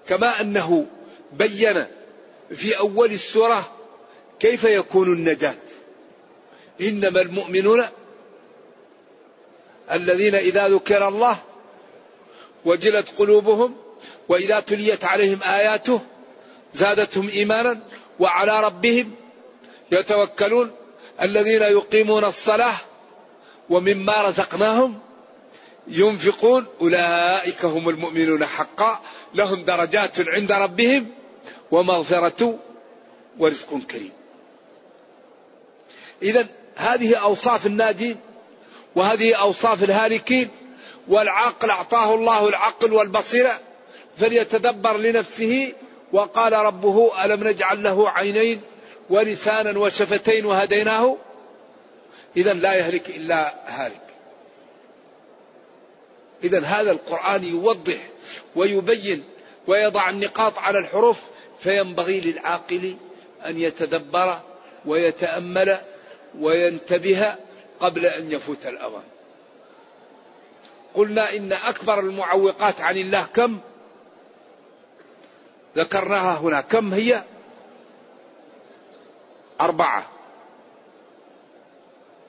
كما 0.08 0.40
أنه 0.40 0.86
بين 1.32 1.86
في 2.54 2.78
أول 2.78 3.12
السورة 3.12 3.76
كيف 4.40 4.64
يكون 4.64 5.12
النجاة. 5.12 5.54
إنما 6.80 7.20
المؤمنون 7.20 7.86
الذين 9.92 10.34
إذا 10.34 10.68
ذكر 10.68 11.08
الله 11.08 11.38
وجلت 12.64 13.08
قلوبهم 13.18 13.76
وإذا 14.28 14.60
تليت 14.60 15.04
عليهم 15.04 15.42
آياته 15.42 16.00
زادتهم 16.74 17.28
إيمانا 17.28 17.80
وعلى 18.20 18.60
ربهم 18.60 19.14
يتوكلون 19.92 20.70
الذين 21.22 21.62
يقيمون 21.62 22.24
الصلاة 22.24 22.74
ومما 23.70 24.22
رزقناهم 24.28 24.98
ينفقون. 25.88 26.66
أولئك 26.80 27.64
هم 27.64 27.88
المؤمنون 27.88 28.46
حقا. 28.46 29.00
لهم 29.34 29.64
درجات 29.64 30.28
عند 30.28 30.52
ربهم 30.52 31.06
ومغفرة 31.70 32.58
ورزق 33.38 33.78
كريم. 33.90 34.12
إذا 36.22 36.48
هذه 36.76 37.16
أوصاف 37.16 37.66
الناجين 37.66 38.16
وهذه 38.94 39.34
أوصاف 39.34 39.82
الهالكين 39.82 40.48
والعقل 41.08 41.70
أعطاه 41.70 42.14
الله 42.14 42.48
العقل 42.48 42.92
والبصيرة 42.92 43.60
فليتدبر 44.18 44.96
لنفسه 44.96 45.72
وقال 46.12 46.52
ربه 46.52 47.24
ألم 47.24 47.48
نجعل 47.48 47.82
له 47.82 48.10
عينين 48.10 48.60
ولسانا 49.10 49.78
وشفتين 49.78 50.46
وهديناه؟ 50.46 51.16
إذا 52.36 52.52
لا 52.52 52.74
يهلك 52.74 53.10
إلا 53.10 53.54
هالك. 53.66 54.00
إذا 56.44 56.64
هذا 56.64 56.90
القرآن 56.90 57.44
يوضح 57.44 57.98
ويبين 58.56 59.24
ويضع 59.66 60.10
النقاط 60.10 60.58
على 60.58 60.78
الحروف 60.78 61.16
فينبغي 61.60 62.20
للعاقل 62.20 62.96
أن 63.46 63.58
يتدبر 63.58 64.40
ويتأمل 64.86 65.80
وينتبه 66.38 67.34
قبل 67.80 68.06
أن 68.06 68.32
يفوت 68.32 68.66
الأوان. 68.66 69.02
قلنا 70.94 71.36
إن 71.36 71.52
أكبر 71.52 72.00
المعوقات 72.00 72.80
عن 72.80 72.96
الله 72.96 73.26
كم؟ 73.34 73.58
ذكرناها 75.76 76.38
هنا. 76.38 76.60
كم 76.60 76.94
هي؟ 76.94 77.24
أربعة. 79.60 80.10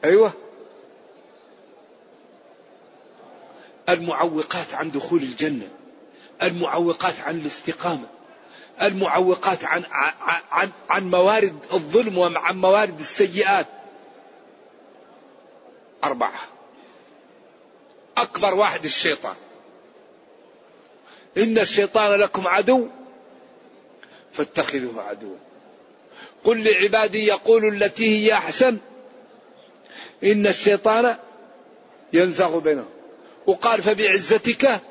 أيوة. 0.04 0.32
المعوقات 3.90 4.74
عن 4.74 4.92
دخول 4.92 5.20
الجنة. 5.22 5.70
المعوقات 6.44 7.20
عن 7.20 7.38
الاستقامة. 7.38 8.08
المعوقات 8.82 9.66
عن 9.66 9.84
عن 10.52 10.70
عن 10.90 11.12
موارد 11.12 11.56
الظلم 11.74 12.18
وعن 12.18 12.58
موارد 12.58 13.00
السيئات. 13.00 13.68
أربعة. 16.04 16.40
أكبر 18.18 18.54
واحد 18.54 18.84
الشيطان. 18.84 19.36
إن 21.38 21.58
الشيطان 21.58 22.20
لكم 22.20 22.48
عدو. 22.48 22.88
فاتخذوه 24.34 25.02
عدوا. 25.02 25.36
قل 26.44 26.64
لعبادي 26.64 27.26
يقول 27.26 27.84
التي 27.84 28.18
هي 28.18 28.34
أحسن. 28.34 28.78
إن 30.24 30.48
الشيطان 30.48 31.16
ينزغ 32.14 32.60
بينهم. 32.60 32.90
وقال 33.48 33.82
فبعزتك 33.82 34.82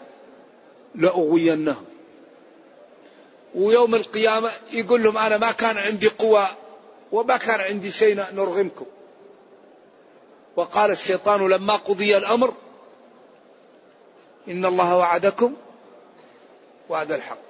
لأغوينهم. 0.95 1.85
ويوم 3.55 3.95
القيامة 3.95 4.51
يقول 4.73 5.03
لهم 5.03 5.19
أنا 5.19 5.39
ما 5.39 5.53
كان 5.53 5.79
عندي 5.79 6.09
قوة 6.09 6.49
وما 7.13 7.37
كان 7.37 7.61
عندي 7.61 7.91
شيء 7.91 8.15
نرغمكم. 8.15 8.87
وقال 10.57 10.91
الشيطان 10.91 11.49
لما 11.49 11.77
قضي 11.77 12.17
الأمر 12.17 12.55
إن 14.49 14.65
الله 14.65 14.97
وعدكم 14.97 15.55
وعد 16.89 17.13
الحق. 17.13 17.50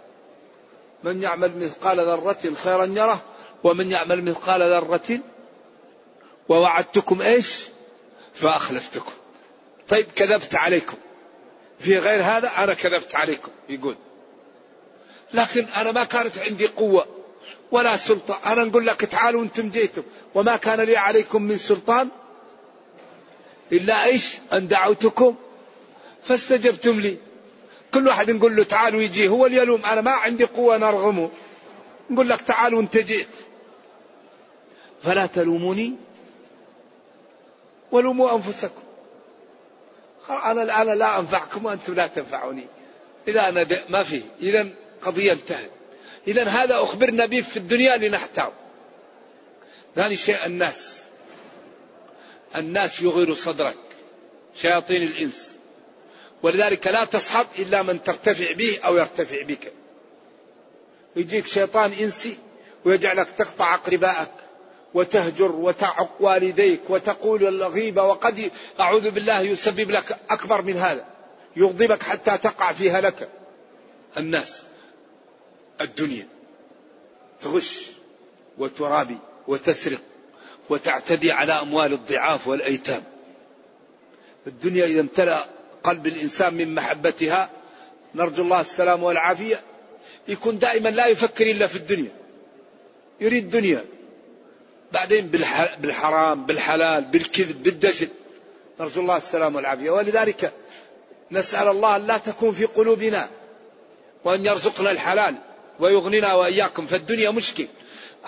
من 1.04 1.22
يعمل 1.22 1.56
مثقال 1.56 2.00
ذرة 2.00 2.54
خيرا 2.62 2.84
يره 2.84 3.22
ومن 3.64 3.90
يعمل 3.90 4.24
مثقال 4.24 4.62
ذرة 4.62 5.20
ووعدتكم 6.48 7.22
إيش؟ 7.22 7.62
فأخلفتكم. 8.34 9.12
طيب 9.88 10.06
كذبت 10.16 10.54
عليكم. 10.54 10.96
في 11.78 11.98
غير 11.98 12.22
هذا 12.22 12.48
أنا 12.58 12.74
كذبت 12.74 13.14
عليكم 13.14 13.50
يقول. 13.68 13.96
لكن 15.34 15.64
أنا 15.76 15.92
ما 15.92 16.04
كانت 16.04 16.38
عندي 16.38 16.66
قوة 16.66 17.06
ولا 17.70 17.96
سلطة. 17.96 18.38
أنا 18.52 18.64
نقول 18.64 18.86
لك 18.86 19.00
تعالوا 19.00 19.42
أنتم 19.42 19.68
جيتم 19.68 20.02
وما 20.34 20.56
كان 20.56 20.80
لي 20.80 20.96
عليكم 20.96 21.42
من 21.42 21.58
سلطان 21.58 22.08
إلا 23.72 24.04
إيش؟ 24.04 24.38
أن 24.52 24.68
دعوتكم 24.68 25.34
فاستجبتم 26.22 27.00
لي. 27.00 27.16
كل 27.94 28.08
واحد 28.08 28.30
نقول 28.30 28.56
له 28.56 28.64
تعال 28.64 28.96
ويجي. 28.96 29.28
هو 29.28 29.46
اللي 29.46 29.58
يلوم 29.58 29.84
أنا 29.84 30.00
ما 30.00 30.10
عندي 30.10 30.44
قوة 30.44 30.76
نرغمه 30.76 31.30
نقول 32.10 32.28
لك 32.28 32.42
تعال 32.42 32.74
وانت 32.74 32.96
جيت 32.96 33.28
فلا 35.02 35.26
تلوموني. 35.26 35.96
ولوموا 37.92 38.34
أنفسكم. 38.34 38.82
أنا 40.30 40.62
الآن 40.62 40.98
لا 40.98 41.18
أنفعكم 41.18 41.64
وأنتم 41.64 41.94
لا 41.94 42.06
تنفعوني. 42.06 42.66
إذا 43.28 43.48
أنا 43.48 43.66
ما 43.88 44.02
في. 44.02 44.22
إذا 44.42 44.68
قضية 45.02 45.32
انتهت. 45.32 45.70
إذا 46.28 46.48
هذا 46.48 46.82
أخبرنا 46.82 47.26
به 47.26 47.40
في 47.40 47.56
الدنيا 47.56 47.96
لنحتاج 47.96 48.52
ثاني 49.96 50.16
شيء 50.16 50.46
الناس. 50.46 51.00
الناس 52.56 53.02
يغير 53.02 53.34
صدرك. 53.34 53.76
شياطين 54.54 55.02
الإنس. 55.02 55.59
ولذلك 56.42 56.86
لا 56.86 57.04
تصحب 57.04 57.46
إلا 57.58 57.82
من 57.82 58.02
ترتفع 58.02 58.52
به 58.52 58.78
أو 58.84 58.96
يرتفع 58.96 59.42
بك. 59.42 59.72
يجيك 61.16 61.46
شيطان 61.46 61.92
إنسي 61.92 62.36
ويجعلك 62.84 63.30
تقطع 63.30 63.74
أقربائك 63.74 64.30
وتهجر 64.94 65.52
وتعق 65.52 66.16
والديك 66.20 66.80
وتقول 66.88 67.48
الغيبة 67.48 68.04
وقد 68.04 68.50
أعوذ 68.80 69.10
بالله 69.10 69.40
يسبب 69.40 69.90
لك 69.90 70.18
أكبر 70.30 70.62
من 70.62 70.76
هذا 70.76 71.04
يغضبك 71.56 72.02
حتى 72.02 72.38
تقع 72.38 72.72
في 72.72 72.90
هلكة 72.90 73.28
الناس 74.16 74.62
الدنيا. 75.80 76.26
تغش 77.42 77.90
وترابي 78.58 79.18
وتسرق 79.48 80.00
وتعتدي 80.70 81.32
على 81.32 81.52
أموال 81.52 81.92
الضعاف 81.92 82.48
والأيتام. 82.48 83.02
الدنيا 84.46 84.86
إذا 84.86 85.00
امتلأ 85.00 85.46
قلب 85.84 86.06
الإنسان 86.06 86.54
من 86.54 86.74
محبتها. 86.74 87.50
نرجو 88.14 88.42
الله 88.42 88.60
السلام 88.60 89.02
والعافية. 89.02 89.60
يكون 90.28 90.58
دائما 90.58 90.88
لا 90.88 91.06
يفكر 91.06 91.46
إلا 91.46 91.66
في 91.66 91.76
الدنيا. 91.76 92.10
يريد 93.20 93.50
دنيا. 93.50 93.84
بعدين 94.92 95.26
بالحرام 95.80 96.46
بالحلال 96.46 97.04
بالكذب 97.04 97.62
بالدجل 97.62 98.08
نرجو 98.80 99.00
الله 99.00 99.16
السلام 99.16 99.56
والعافية. 99.56 99.90
ولذلك 99.90 100.52
نسأل 101.30 101.68
الله 101.68 101.96
لا 101.96 102.18
تكون 102.18 102.52
في 102.52 102.64
قلوبنا 102.64 103.28
وأن 104.24 104.46
يرزقنا 104.46 104.90
الحلال 104.90 105.34
ويغنينا 105.80 106.34
وإياكم. 106.34 106.86
فالدنيا 106.86 107.30
مشكل. 107.30 107.66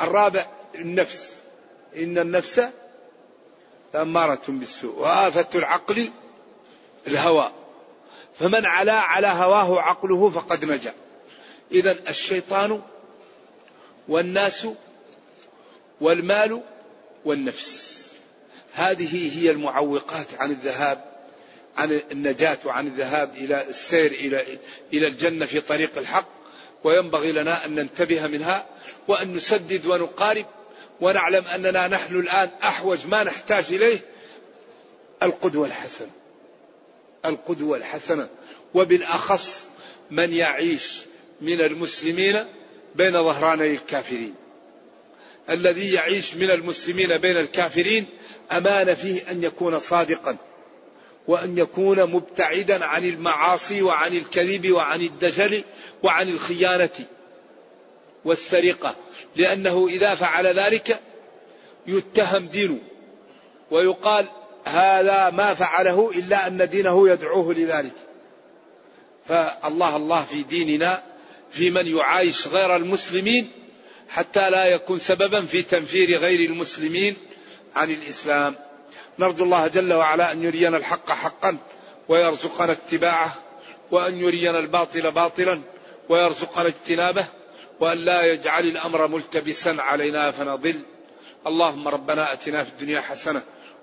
الرابع 0.01 0.47
النفس. 0.75 1.43
إن 1.97 2.19
النفس 2.19 2.63
لأمارة 3.95 4.43
بالسوء. 4.49 4.99
وآفة 4.99 5.49
العقل 5.55 6.11
الهوى. 7.07 7.53
فمن 8.39 8.67
علا 8.67 9.01
على 9.01 9.27
هواه 9.27 9.81
عقله 9.81 10.31
فقد 10.31 10.65
نجا. 10.65 10.95
إذا 11.73 11.97
الشيطان 12.09 12.83
والناس 14.09 14.67
والمال 16.01 16.63
والنفس. 17.25 18.03
هذه 18.73 19.39
هي 19.39 19.51
المعوقات 19.51 20.27
عن 20.39 20.51
الذهاب 20.51 21.13
عن 21.77 22.01
النجاة 22.11 22.59
وعن 22.65 22.87
الذهاب 22.87 23.35
إلى 23.35 23.69
السير 23.69 24.13
إلى 24.13 24.59
إلى 24.93 25.07
الجنة 25.07 25.47
في 25.47 25.61
طريق 25.61 25.99
الحق. 25.99 26.29
وينبغي 26.85 27.33
لنا 27.33 27.65
أن 27.65 27.75
ننتبه 27.75 28.27
منها 28.27 28.67
وأن 29.09 29.35
نسدد 29.35 29.87
ونقارب 29.87 30.47
ونعلم 31.01 31.45
أننا 31.55 31.89
نحن 31.89 32.15
الآن 32.21 32.51
أحوج 32.63 33.07
ما 33.07 33.25
نحتاج 33.25 33.65
إليه 33.71 33.99
القدوة 35.23 35.67
الحسنة. 35.67 36.11
القدوة 37.27 37.77
الحسنة. 37.77 38.29
وبالأخص 38.75 39.69
من 40.11 40.33
يعيش 40.33 40.99
من 41.41 41.61
المسلمين 41.61 42.45
بين 42.95 43.13
ظهراني 43.13 43.71
الكافرين. 43.71 44.35
الذي 45.51 45.93
يعيش 45.93 46.35
من 46.35 46.51
المسلمين 46.51 47.19
بين 47.19 47.37
الكافرين 47.37 48.07
أمان 48.53 48.95
فيه 48.95 49.31
أن 49.31 49.43
يكون 49.43 49.79
صادقا 49.79 50.37
وأن 51.29 51.59
يكون 51.59 52.05
مبتعدا 52.05 52.85
عن 52.85 53.05
المعاصي 53.05 53.83
وعن 53.83 54.17
الكذب 54.17 54.73
وعن 54.73 55.01
الدجل 55.01 55.65
وعن 56.03 56.29
الخيانة 56.29 57.07
والسرقة. 58.25 58.97
لأنه 59.37 59.89
إذا 59.89 60.15
فعل 60.15 60.47
ذلك 60.47 61.01
يتهم 61.87 62.47
دينه 62.47 62.79
ويقال 63.71 64.27
هذا 64.65 65.31
ما 65.31 65.55
فعله 65.55 66.11
إلا 66.15 66.47
أن 66.47 66.69
دينه 66.69 67.09
يدعوه 67.09 67.55
لذلك. 67.55 67.93
فالله 69.25 69.97
الله 69.97 70.25
في 70.25 70.43
ديننا 70.43 71.03
في 71.51 71.71
من 71.71 71.87
يعايش 71.97 72.49
غير 72.49 72.77
المسلمين 72.77 73.51
حتى 74.09 74.51
لا 74.51 74.65
يكون 74.65 74.99
سببا 74.99 75.47
في 75.47 75.63
تنفير 75.63 76.19
غير 76.19 76.41
المسلمين 76.51 77.17
عن 77.75 77.91
الإسلام. 77.91 78.55
نرجو 79.19 79.45
الله 79.45 79.69
جل 79.69 79.93
وعلا 79.93 80.33
أن 80.33 80.43
يرينا 80.43 80.77
الحق 80.77 81.11
حقا 81.11 81.59
ويرزقنا 82.09 82.73
اتباعه 82.73 83.35
وأن 83.91 84.21
يرينا 84.21 84.59
الباطل 84.59 85.11
باطلا 85.11 85.61
ويرزقنا 86.09 86.69
اجتنابه 86.69 87.25
وأن 87.81 87.99
لا 87.99 88.23
يجعل 88.23 88.67
الأمر 88.67 89.07
ملتبسا 89.07 89.77
علينا 89.79 90.31
فنضل. 90.31 90.85
اللهم 91.47 91.89
ربنا 91.89 92.33
أتنا 92.33 92.65
في 92.65 92.71
الدنيا 92.71 93.01
حسنة 93.01 93.43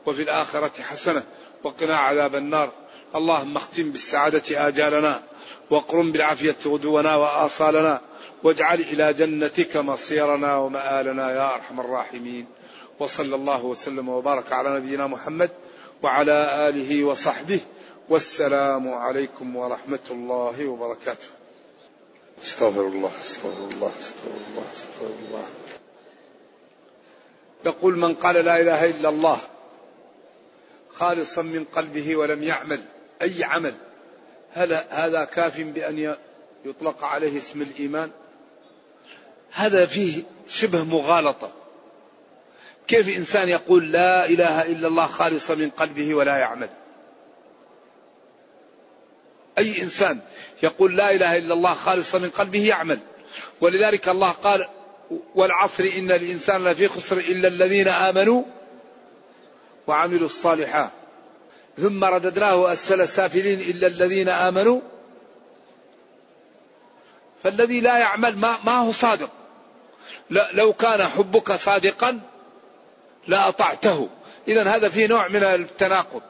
وفي 0.10 0.22
الآخرة 0.22 0.82
حسنة 0.82 1.24
وقنا 1.64 1.98
عذاب 1.98 2.36
النار. 2.36 2.72
اللهم 3.16 3.56
اختم 3.56 3.92
بالسعادة 3.92 4.68
آجالنا 4.68 5.24
واقرم 5.70 6.12
بالعافية 6.12 6.56
غدونا 6.66 7.16
وآصالنا 7.16 8.02
واجعل 8.44 8.80
إلى 8.80 9.14
جنتك 9.14 9.78
مصيرنا 9.78 10.56
ومآلنا 10.56 11.32
يا 11.32 11.56
أرحم 11.56 11.80
الراحمين. 11.80 12.46
وصلى 13.00 13.36
الله 13.36 13.66
وسلم 13.66 14.10
وبارك 14.10 14.54
على 14.54 14.70
نبينا 14.80 15.08
محمد 15.08 15.52
وعلى 16.04 16.70
آله 16.70 17.04
وصحبه. 17.04 17.60
والسلام 18.10 18.94
عليكم 18.94 19.56
ورحمة 19.56 20.08
الله 20.12 20.68
وبركاته. 20.68 21.30
استغفر 22.44 22.88
الله 22.88 23.12
استغفر 23.20 23.64
الله 23.74 23.92
استغفر 24.00 24.38
الله 24.50 24.64
استغفر 24.74 25.06
الله. 25.06 25.46
يقول 27.66 27.98
من 27.98 28.14
قال 28.14 28.36
لا 28.36 28.62
إله 28.62 28.86
إلا 28.86 29.10
الله 29.10 29.40
خالصا 31.00 31.42
من 31.42 31.64
قلبه 31.64 32.16
ولم 32.16 32.44
يعمل. 32.44 32.82
أي 33.22 33.44
عمل؟ 33.44 33.74
هل 34.54 34.74
هذا 34.90 35.24
كاف 35.24 35.62
بأن 35.62 36.16
يطلق 36.66 37.04
عليه 37.04 37.38
اسم 37.38 37.62
الإيمان؟ 37.62 38.12
هذا 39.52 39.86
فيه 39.86 40.24
شبه 40.48 40.84
مغالطة. 40.84 41.52
كيف 42.88 43.18
إنسان 43.18 43.50
يقول 43.50 43.92
لا 43.92 44.26
إله 44.26 44.62
إلا 44.62 44.88
الله 44.88 45.08
خالصا 45.08 45.56
من 45.56 45.70
قلبه 45.70 46.14
ولا 46.14 46.38
يعمل؟ 46.38 46.70
أي 49.58 49.82
إنسان 49.84 50.20
يقول 50.64 50.98
لا 50.98 51.12
إله 51.12 51.38
إلا 51.38 51.54
الله 51.54 51.74
خالصا 51.74 52.20
من 52.20 52.30
قلبه 52.30 52.68
يعمل؟ 52.68 53.00
ولذلك 53.62 54.10
الله 54.10 54.32
قال 54.32 54.68
والعصر 55.36 55.84
إن 55.84 56.12
الإنسان 56.12 56.64
لفي 56.68 56.88
خسر 56.88 57.18
إلا 57.18 57.48
الذين 57.48 57.88
آمنوا 57.88 58.44
وعملوا 59.90 60.26
الصالحات. 60.26 60.92
ثم 61.78 62.04
رددناه 62.04 62.74
أسفل 62.74 63.02
السافلين 63.02 63.60
إلا 63.60 63.88
الذين 63.88 64.30
آمنوا. 64.30 64.82
فالذي 67.44 67.80
لا 67.80 67.98
يعمل 67.98 68.38
ما, 68.38 68.58
ما 68.64 68.78
هو 68.78 68.92
صادق. 68.92 69.30
لو 70.30 70.74
كان 70.74 71.08
حبك 71.08 71.54
صادقا 71.54 72.20
لأطعته 73.28 74.10
إذا 74.48 74.70
هذا 74.70 74.90
فيه 74.90 75.08
نوع 75.08 75.28
من 75.28 75.44
التناقض. 75.44 76.22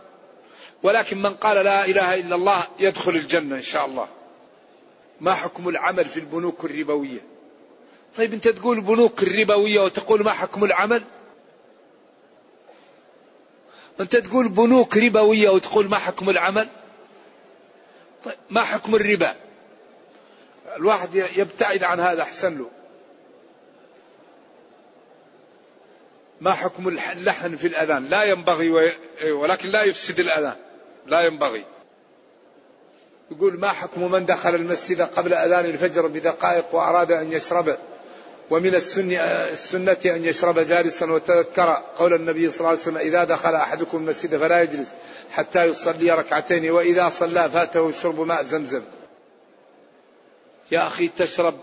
ولكن 0.83 1.21
من 1.21 1.33
قال 1.33 1.65
لا 1.65 1.85
إله 1.85 2.15
إلا 2.15 2.35
الله 2.35 2.67
يدخل 2.79 3.11
الجنة 3.11 3.55
إن 3.55 3.61
شاء 3.61 3.85
الله. 3.85 4.07
ما 5.21 5.33
حكم 5.33 5.69
العمل 5.69 6.05
في 6.05 6.19
البنوك 6.19 6.65
الربوية؟ 6.65 7.19
طيب 8.17 8.33
أنت 8.33 8.47
تقول 8.47 8.81
بنوك 8.81 9.23
الربوية 9.23 9.81
وتقول 9.81 10.23
ما 10.23 10.33
حكم 10.33 10.63
العمل؟ 10.63 11.03
أنت 13.99 14.15
تقول 14.15 14.47
بنوك 14.47 14.97
ربوية 14.97 15.49
وتقول 15.49 15.89
ما 15.89 15.97
حكم 15.97 16.29
العمل؟ 16.29 16.67
طيب 18.25 18.35
ما 18.49 18.61
حكم 18.61 18.95
الربا؟ 18.95 19.35
الواحد 20.75 21.15
يبتعد 21.15 21.83
عن 21.83 21.99
هذا 21.99 22.21
أحسن 22.21 22.57
له. 22.57 22.69
ما 26.41 26.53
حكم 26.53 26.87
اللحن 26.87 27.55
في 27.55 27.67
الأذان؟ 27.67 28.05
لا 28.05 28.23
ينبغي 28.23 28.69
ولكن 29.31 29.69
لا 29.69 29.83
يفسد 29.83 30.19
الأذان. 30.19 30.55
لا 31.05 31.21
ينبغي. 31.21 31.65
يقول 33.31 33.59
ما 33.59 33.67
حكم 33.67 34.11
من 34.11 34.25
دخل 34.25 34.55
المسجد 34.55 35.01
قبل 35.01 35.33
أذان 35.33 35.65
الفجر 35.65 36.07
بدقائق 36.07 36.75
وأراد 36.75 37.11
أن 37.11 37.33
يشرب 37.33 37.77
ومن 38.49 38.75
السنة, 38.75 39.17
السنة 39.51 39.97
أن 40.05 40.25
يشرب 40.25 40.59
جالسا 40.59 41.11
وتذكر 41.11 41.83
قول 41.97 42.13
النبي 42.13 42.49
صلى 42.49 42.59
الله 42.59 42.69
عليه 42.69 42.79
وسلم 42.79 42.97
إذا 42.97 43.23
دخل 43.23 43.55
أحدكم 43.55 43.97
المسجد 43.97 44.37
فلا 44.37 44.61
يجلس 44.61 44.87
حتى 45.31 45.65
يصلي 45.65 46.11
ركعتين 46.11 46.71
وإذا 46.71 47.09
صلى 47.09 47.49
فاته 47.49 47.91
شرب 47.91 48.19
ماء 48.19 48.43
زمزم. 48.43 48.81
يا 50.71 50.87
أخي 50.87 51.07
تشرب 51.07 51.59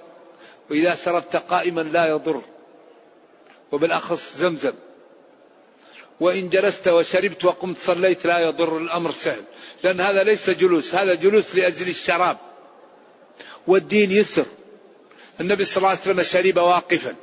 وإذا 0.70 0.94
شربت 0.94 1.36
قائما 1.36 1.80
لا 1.80 2.06
يضر 2.06 2.42
وبالأخص 3.72 4.36
زمزم. 4.36 4.72
وإن 6.20 6.48
جلست 6.48 6.88
وشربت 6.88 7.44
وقمت 7.44 7.78
صليت 7.78 8.26
لا 8.26 8.38
يضر 8.38 8.78
الأمر 8.78 9.10
سهل. 9.10 9.42
لأن 9.82 10.00
هذا 10.00 10.22
ليس 10.22 10.50
جلوس 10.50 10.94
هذا 10.94 11.14
جلوس 11.14 11.54
لأجل 11.54 11.88
الشراب. 11.88 12.38
والدين 13.66 14.12
يسر. 14.12 14.46
النبي 15.40 15.64
صلى 15.64 15.76
الله 15.76 15.88
عليه 15.88 16.00
وسلم 16.00 16.22
شرب 16.22 16.56
واقفا. 16.56 17.14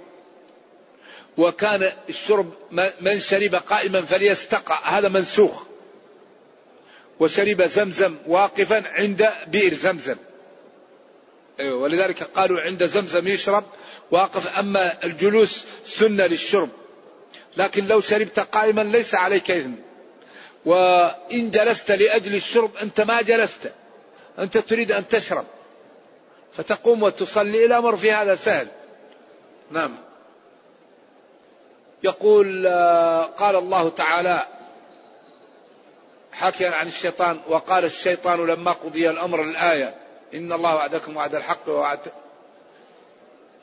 وكان 1.37 1.91
الشرب 2.09 2.53
من 3.01 3.19
شرب 3.19 3.55
قائما 3.55 4.01
فليستقى 4.01 4.79
هذا 4.83 5.09
منسوخ. 5.09 5.63
وشرب 7.19 7.63
زمزم 7.65 8.15
واقفا 8.27 8.83
عند 8.87 9.29
بئر 9.47 9.73
زمزم. 9.73 10.15
أيوة 11.59 11.77
ولذلك 11.77 12.23
قالوا 12.23 12.61
عند 12.61 12.85
زمزم 12.85 13.27
يشرب 13.27 13.63
واقف 14.11 14.59
أما 14.59 15.03
الجلوس 15.03 15.65
سنة 15.85 16.25
للشرب. 16.25 16.69
لكن 17.57 17.85
لو 17.85 18.01
شربت 18.01 18.39
قائما 18.39 18.81
ليس 18.81 19.15
عليك 19.15 19.51
إثم 19.51 19.71
وإن 20.65 21.51
جلست 21.51 21.91
لأجل 21.91 22.35
الشرب 22.35 22.75
أنت 22.75 23.01
ما 23.01 23.21
جلست. 23.21 23.71
أنت 24.39 24.57
تريد 24.57 24.91
أن 24.91 25.07
تشرب. 25.07 25.45
فتقوم 26.57 27.03
وتصلي 27.03 27.65
الأمر 27.65 27.95
في 27.95 28.11
هذا 28.11 28.35
سهل. 28.35 28.67
نعم. 29.71 29.95
يقول 32.03 32.67
آه، 32.67 33.25
قال 33.25 33.55
الله 33.55 33.89
تعالى 33.89 34.47
حكيا 36.31 36.69
عن 36.69 36.87
الشيطان 36.87 37.39
وقال 37.47 37.85
الشيطان 37.85 38.47
لما 38.47 38.71
قضي 38.71 39.09
الأمر 39.09 39.41
الآية 39.41 39.95
إن 40.33 40.51
الله 40.53 40.75
وعدكم 40.75 41.17
وعد 41.17 41.35
الحق 41.35 41.69
ووعد. 41.69 41.99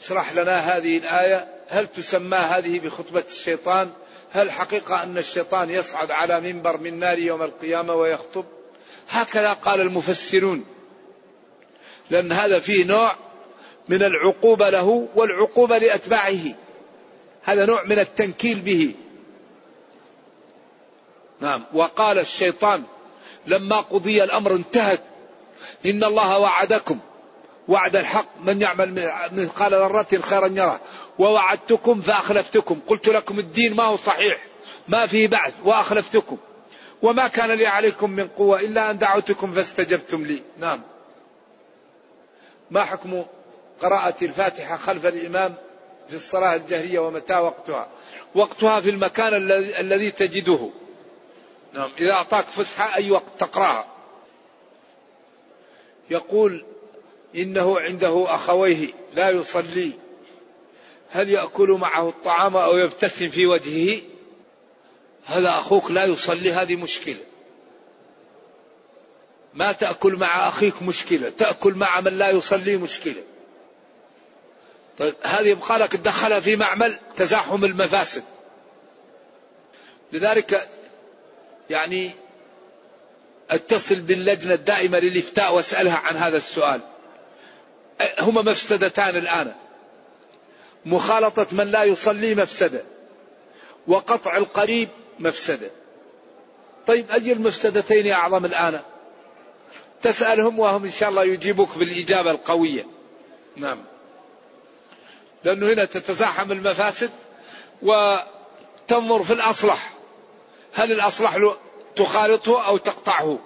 اشرح 0.00 0.32
لنا 0.32 0.58
هذه 0.58 0.98
الآية 0.98 1.48
هل 1.68 1.86
تسمى 1.86 2.36
هذه 2.36 2.80
بخطبة 2.80 3.24
الشيطان؟ 3.28 3.90
هل 4.32 4.50
حقيقة 4.50 5.02
أن 5.02 5.18
الشيطان 5.18 5.70
يصعد 5.70 6.10
على 6.10 6.40
منبر 6.40 6.76
من 6.76 6.98
نار 6.98 7.18
يوم 7.18 7.42
القيامة 7.42 7.94
ويخطب؟ 7.94 8.44
هكذا 9.08 9.52
قال 9.52 9.80
المفسرون. 9.80 10.64
لأن 12.10 12.32
هذا 12.32 12.58
فيه 12.58 12.84
نوع 12.84 13.16
من 13.88 14.02
العقوبة 14.02 14.70
له 14.70 15.08
والعقوبة 15.14 15.78
لأتباعه. 15.78 16.54
هذا 17.42 17.66
نوع 17.66 17.84
من 17.84 17.98
التنكيل 17.98 18.60
به. 18.60 18.94
نعم. 21.40 21.64
وقال 21.72 22.18
الشيطان 22.18 22.82
لما 23.46 23.80
قضي 23.80 24.24
الأمر 24.24 24.54
انتهت. 24.54 25.00
إن 25.86 26.04
الله 26.04 26.38
وعدكم. 26.38 26.98
وعد 27.68 27.96
الحق. 27.96 28.26
من 28.44 28.62
يعمل 28.62 29.12
مثقال 29.32 29.74
ذرة 29.74 30.20
خيرا 30.20 30.46
يره 30.46 30.80
ووعدتكم 31.18 32.00
فأخلفتكم. 32.00 32.80
قلت 32.86 33.08
لكم 33.08 33.38
الدين 33.38 33.76
ما 33.76 33.84
هو 33.84 33.96
صحيح. 33.96 34.46
ما 34.88 35.06
فيه 35.06 35.28
بعث. 35.28 35.54
وأخلفتكم. 35.64 36.36
وما 37.02 37.28
كان 37.28 37.50
لي 37.50 37.66
عليكم 37.66 38.10
من 38.10 38.28
قوة 38.28 38.60
إلا 38.60 38.90
أن 38.90 38.98
دعوتكم 38.98 39.52
فاستجبتم 39.52 40.24
لي. 40.24 40.42
نعم. 40.58 40.89
ما 42.70 42.84
حكم 42.84 43.24
قراءة 43.82 44.24
الفاتحة 44.24 44.76
خلف 44.76 45.06
الإمام 45.06 45.54
في 46.08 46.16
الصلاة 46.16 46.56
الجهرية 46.56 46.98
ومتى 46.98 47.34
وقتها؟ 47.34 47.88
وقتها 48.34 48.80
في 48.80 48.90
المكان 48.90 49.34
الذي 49.80 50.10
تجده. 50.10 50.70
نعم 51.72 51.90
إذا 51.98 52.12
أعطاك 52.12 52.44
فسحة 52.44 52.96
أي 52.96 53.10
وقت 53.10 53.38
تقرأها. 53.38 53.86
يقول 56.10 56.64
إنه 57.36 57.80
عنده 57.80 58.34
أخويه 58.34 58.88
لا 59.14 59.30
يصلي. 59.30 59.92
هل 61.10 61.30
يأكل 61.30 61.70
معه 61.70 62.08
الطعام 62.08 62.56
أو 62.56 62.76
يبتسم 62.76 63.28
في 63.28 63.46
وجهه؟ 63.46 64.02
هذا 65.24 65.48
أخوك 65.48 65.90
لا 65.90 66.04
يصلي 66.04 66.52
هذه 66.52 66.76
مشكلة. 66.76 67.29
ما 69.54 69.72
تأكل 69.72 70.16
مع 70.16 70.48
أخيك 70.48 70.82
مشكلة 70.82 71.30
تأكل 71.30 71.74
مع 71.74 72.00
من 72.00 72.18
لا 72.18 72.30
يصلي 72.30 72.76
مشكلة. 72.76 73.22
طيب 74.98 75.14
هذه 75.22 75.48
يبقى 75.48 75.78
لك 75.78 75.92
تدخلها 75.92 76.40
في 76.40 76.56
معمل 76.56 76.98
تزاحم 77.16 77.64
المفاسد. 77.64 78.22
لذلك 80.12 80.68
يعني 81.70 82.12
اتصل 83.50 84.00
باللجنة 84.00 84.54
الدائمة 84.54 84.98
للإفتاء 84.98 85.54
واسألها 85.54 85.96
عن 85.96 86.16
هذا 86.16 86.36
السؤال. 86.36 86.80
هما 88.18 88.42
مفسدتان 88.42 89.16
الآن. 89.16 89.54
مخالطة 90.86 91.46
من 91.52 91.66
لا 91.66 91.84
يصلي 91.84 92.34
مفسدة. 92.34 92.82
وقطع 93.86 94.36
القريب 94.36 94.88
مفسدة. 95.18 95.70
طيب 96.86 97.10
أي 97.10 97.32
المفسدتين 97.32 98.12
أعظم 98.12 98.44
الآن؟ 98.44 98.80
تسألهم 100.02 100.58
وهم 100.58 100.84
إن 100.84 100.90
شاء 100.90 101.08
الله 101.08 101.24
يجيبوك 101.24 101.78
بالإجابة 101.78 102.30
القوية. 102.30 102.86
نعم. 103.56 103.78
لأنه 105.44 105.72
هنا 105.72 105.84
تتزاحم 105.84 106.52
المفاسد 106.52 107.10
وتنظر 107.82 109.22
في 109.22 109.32
الأصلح. 109.32 109.92
هل 110.74 110.92
الأصلح 110.92 111.54
تخالطه 111.96 112.66
أو 112.66 112.76
تقطعه؟ 112.76 113.38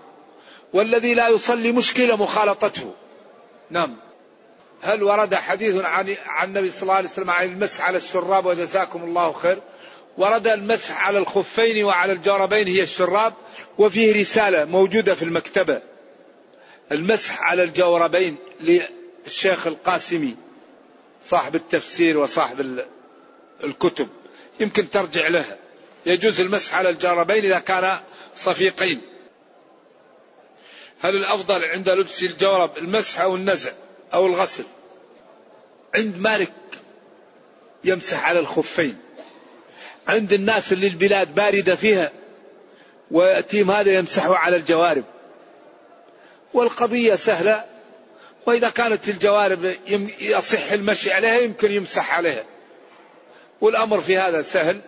والذي 0.73 1.15
لا 1.15 1.29
يصلي 1.29 1.73
مشكلة 1.73 2.17
مخالطته. 2.17 2.95
نعم. 3.71 3.97
هل 4.83 5.03
ورد 5.03 5.35
حديث 5.35 5.85
عن 5.85 6.17
عن 6.27 6.49
النبي 6.49 6.71
صلى 6.71 6.83
الله 6.83 6.95
عليه 6.95 7.09
وسلم 7.09 7.31
عن 7.31 7.47
المسح 7.47 7.85
على 7.85 7.97
الشراب 7.97 8.47
وجزاكم 8.47 9.05
الله 9.05 9.33
خير؟ 9.33 9.59
ورد 10.19 10.47
المسح 10.47 11.01
على 11.01 11.19
الخفين 11.19 11.85
وعلى 11.85 12.13
الجوربين 12.13 12.69
هي 12.69 12.83
الشراب 12.83 13.33
وفيه 13.79 14.21
رسالة 14.21 14.65
موجودة 14.65 15.15
في 15.15 15.23
المكتبة. 15.23 15.94
المسح 16.93 17.43
على 17.43 17.63
الجوربين 17.63 18.37
للشيخ 18.61 19.67
القاسمي 19.67 20.37
صاحب 21.25 21.55
التفسير 21.55 22.19
وصاحب 22.19 22.85
الكتب. 23.65 24.09
يمكن 24.61 24.91
ترجع 24.91 25.29
لها 25.29 25.59
يجوز 26.07 26.41
المسح 26.41 26.75
على 26.75 26.89
الجوربين 26.89 27.45
إذا 27.45 27.59
كان 27.59 27.99
صفيقين. 28.35 29.01
هل 31.01 31.17
الأفضل 31.17 31.65
عند 31.65 31.89
لبس 31.89 32.23
الجورب 32.23 32.79
المسح 32.79 33.21
أو 33.21 33.37
النزع 33.37 33.73
أو 34.15 34.27
الغسل؟ 34.27 34.65
عند 35.95 36.19
مالك 36.19 36.53
يمسح 37.85 38.29
على 38.29 38.39
الخفين. 38.39 38.99
عند 40.09 40.33
الناس 40.33 40.73
اللي 40.73 40.87
البلاد 40.87 41.35
باردة 41.35 41.75
فيها 41.75 42.13
ويأتيهم 43.11 43.71
هذا 43.71 43.95
يمسحوا 43.95 44.37
على 44.37 44.57
الجوارب. 44.57 45.05
والقضية 46.55 47.15
سهلة. 47.15 47.65
وإذا 48.47 48.71
كانت 48.71 49.09
الجوارب 49.09 49.75
يصح 50.21 50.73
المشي 50.73 51.13
عليها 51.13 51.39
يمكن 51.39 51.73
يمسح 51.73 52.17
عليها. 52.17 52.45
والأمر 53.61 54.01
في 54.01 54.19
هذا 54.19 54.43
سهل. 54.43 54.81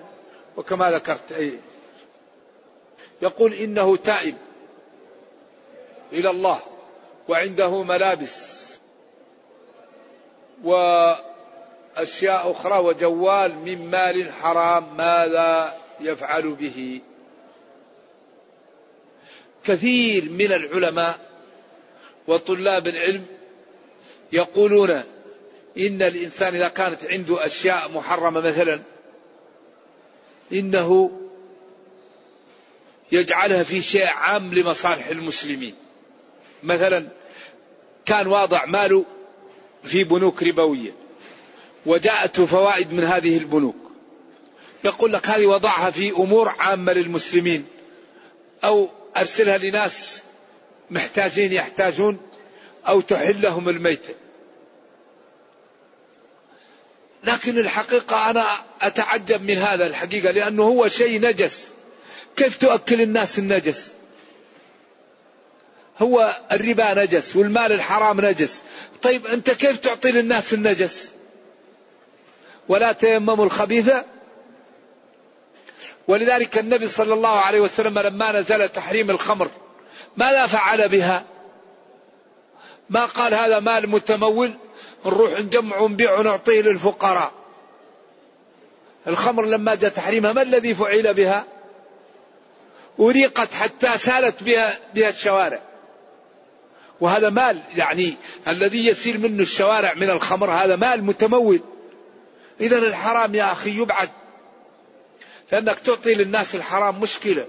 وكما 0.56 0.90
ذكرت 0.90 1.32
أي. 1.32 1.52
يقول 3.22 3.54
إنه 3.54 3.96
تائب 3.96 4.36
إلى 6.12 6.30
الله 6.30 6.60
وعنده 7.28 7.82
ملابس 7.82 8.66
وأشياء 10.64 12.50
أخرى 12.50 12.78
وجوال 12.78 13.58
من 13.58 13.90
مال 13.90 14.32
حرام 14.32 14.96
ماذا 14.96 15.76
يفعل 16.00 16.52
به. 16.52 17.00
كثير 19.64 20.30
من 20.30 20.52
العلماء 20.52 21.18
وطلاب 22.28 22.88
العلم 22.88 23.26
يقولون 24.32 24.90
إن 25.78 26.02
الإنسان 26.02 26.54
إذا 26.54 26.68
كانت 26.68 27.06
عنده 27.06 27.46
أشياء 27.46 27.90
محرمة 27.92 28.40
مثلا 28.40 28.82
إنه 30.52 31.20
يجعلها 33.12 33.62
في 33.62 33.82
شيء 33.82 34.06
عام 34.06 34.54
لمصالح 34.54 35.06
المسلمين. 35.06 35.74
مثلا 36.62 37.08
كان 38.06 38.26
واضع 38.26 38.64
ماله 38.64 39.04
في 39.84 40.04
بنوك 40.04 40.42
ربوية 40.42 40.92
وجاءته 41.86 42.46
فوائد 42.46 42.92
من 42.92 43.04
هذه 43.04 43.38
البنوك. 43.38 43.76
يقول 44.84 45.12
لك 45.12 45.26
هذه 45.26 45.46
وضعها 45.46 45.90
في 45.90 46.10
أمور 46.10 46.54
عامة 46.58 46.92
للمسلمين 46.92 47.66
أو 48.64 48.88
أرسلها 49.16 49.58
لناس 49.58 50.22
محتاجين 50.90 51.52
يحتاجون 51.52 52.18
أو 52.88 53.00
تحل 53.00 53.42
لهم 53.42 53.68
الميتة 53.68 54.14
لكن 57.24 57.58
الحقيقة 57.58 58.30
أنا 58.30 58.58
أتعجب 58.82 59.42
من 59.42 59.58
هذا 59.58 59.86
الحقيقة 59.86 60.30
لأنه 60.30 60.62
هو 60.62 60.88
شيء 60.88 61.20
نجس. 61.20 61.68
كيف 62.36 62.56
تؤكل 62.56 63.00
الناس 63.00 63.38
النجس؟ 63.38 63.92
هو 65.98 66.40
الربا 66.52 66.94
نجس 67.04 67.36
والمال 67.36 67.72
الحرام 67.72 68.20
نجس. 68.20 68.62
طيب 69.02 69.26
أنت 69.26 69.50
كيف 69.50 69.78
تعطي 69.78 70.12
للناس 70.12 70.54
النجس؟ 70.54 71.12
ولا 72.68 72.92
تيمموا 72.92 73.44
الخبيثة 73.44 74.04
ولذلك 76.08 76.58
النبي 76.58 76.88
صلى 76.88 77.14
الله 77.14 77.38
عليه 77.38 77.60
وسلم 77.60 77.98
لما 77.98 78.32
نزل 78.32 78.68
تحريم 78.68 79.10
الخمر 79.10 79.50
ماذا 80.16 80.46
فعل 80.46 80.88
بها. 80.88 81.24
ما 82.90 83.04
قال 83.04 83.34
هذا 83.34 83.60
مال 83.60 83.90
متمول 83.90 84.52
نروح 85.06 85.40
نجمع 85.40 85.78
ونبيع 85.78 86.18
ونعطيه 86.18 86.60
للفقراء. 86.60 87.32
الخمر 89.06 89.44
لما 89.44 89.74
جاء 89.74 89.90
تحريمها 89.90 90.32
ما 90.32 90.42
الذي 90.42 90.74
فعل 90.74 91.14
بها؟ 91.14 91.44
أريقت 93.00 93.54
حتى 93.54 93.98
سالت 93.98 94.42
بها, 94.42 94.78
بها 94.94 95.08
الشوارع. 95.08 95.60
وهذا 97.00 97.30
مال 97.30 97.60
يعني 97.76 98.16
الذي 98.48 98.86
يسيل 98.86 99.20
منه 99.20 99.42
الشوارع 99.42 99.94
من 99.94 100.10
الخمر 100.10 100.50
هذا 100.50 100.76
مال 100.76 101.04
متمول. 101.04 101.60
إذا 102.60 102.78
الحرام 102.78 103.34
يا 103.34 103.52
أخي 103.52 103.70
يبعد 103.80 104.10
لأنك 105.52 105.78
تعطي 105.78 106.14
للناس 106.14 106.54
الحرام 106.54 107.00
مشكلة. 107.00 107.46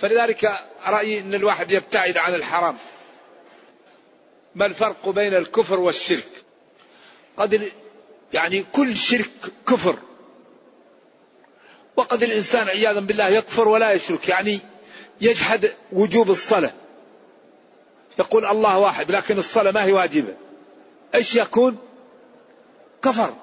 فلذلك 0.00 0.50
رأيي 0.86 1.20
أن 1.20 1.34
الواحد 1.34 1.70
يبتعد 1.70 2.18
عن 2.18 2.34
الحرام. 2.34 2.76
ما 4.54 4.66
الفرق 4.66 5.08
بين 5.08 5.34
الكفر 5.34 5.80
والشرك؟ 5.80 6.28
قد 7.36 7.72
يعني 8.32 8.64
كل 8.72 8.96
شرك 8.96 9.30
كفر. 9.68 9.96
وقد 11.96 12.22
الإنسان 12.22 12.68
عياذا 12.68 13.00
بالله 13.00 13.28
يكفر 13.28 13.68
ولا 13.68 13.92
يشرك 13.92 14.28
يعني 14.28 14.60
يجحد 15.20 15.74
وجوب 15.92 16.30
الصلاة. 16.30 16.72
يقول 18.18 18.46
الله 18.46 18.78
واحد 18.78 19.10
لكن 19.10 19.38
الصلاة 19.38 19.70
ما 19.70 19.84
هي 19.84 19.92
واجبة. 19.92 20.34
إيش 21.14 21.36
يكون؟ 21.36 21.78
كفر. 23.02 23.34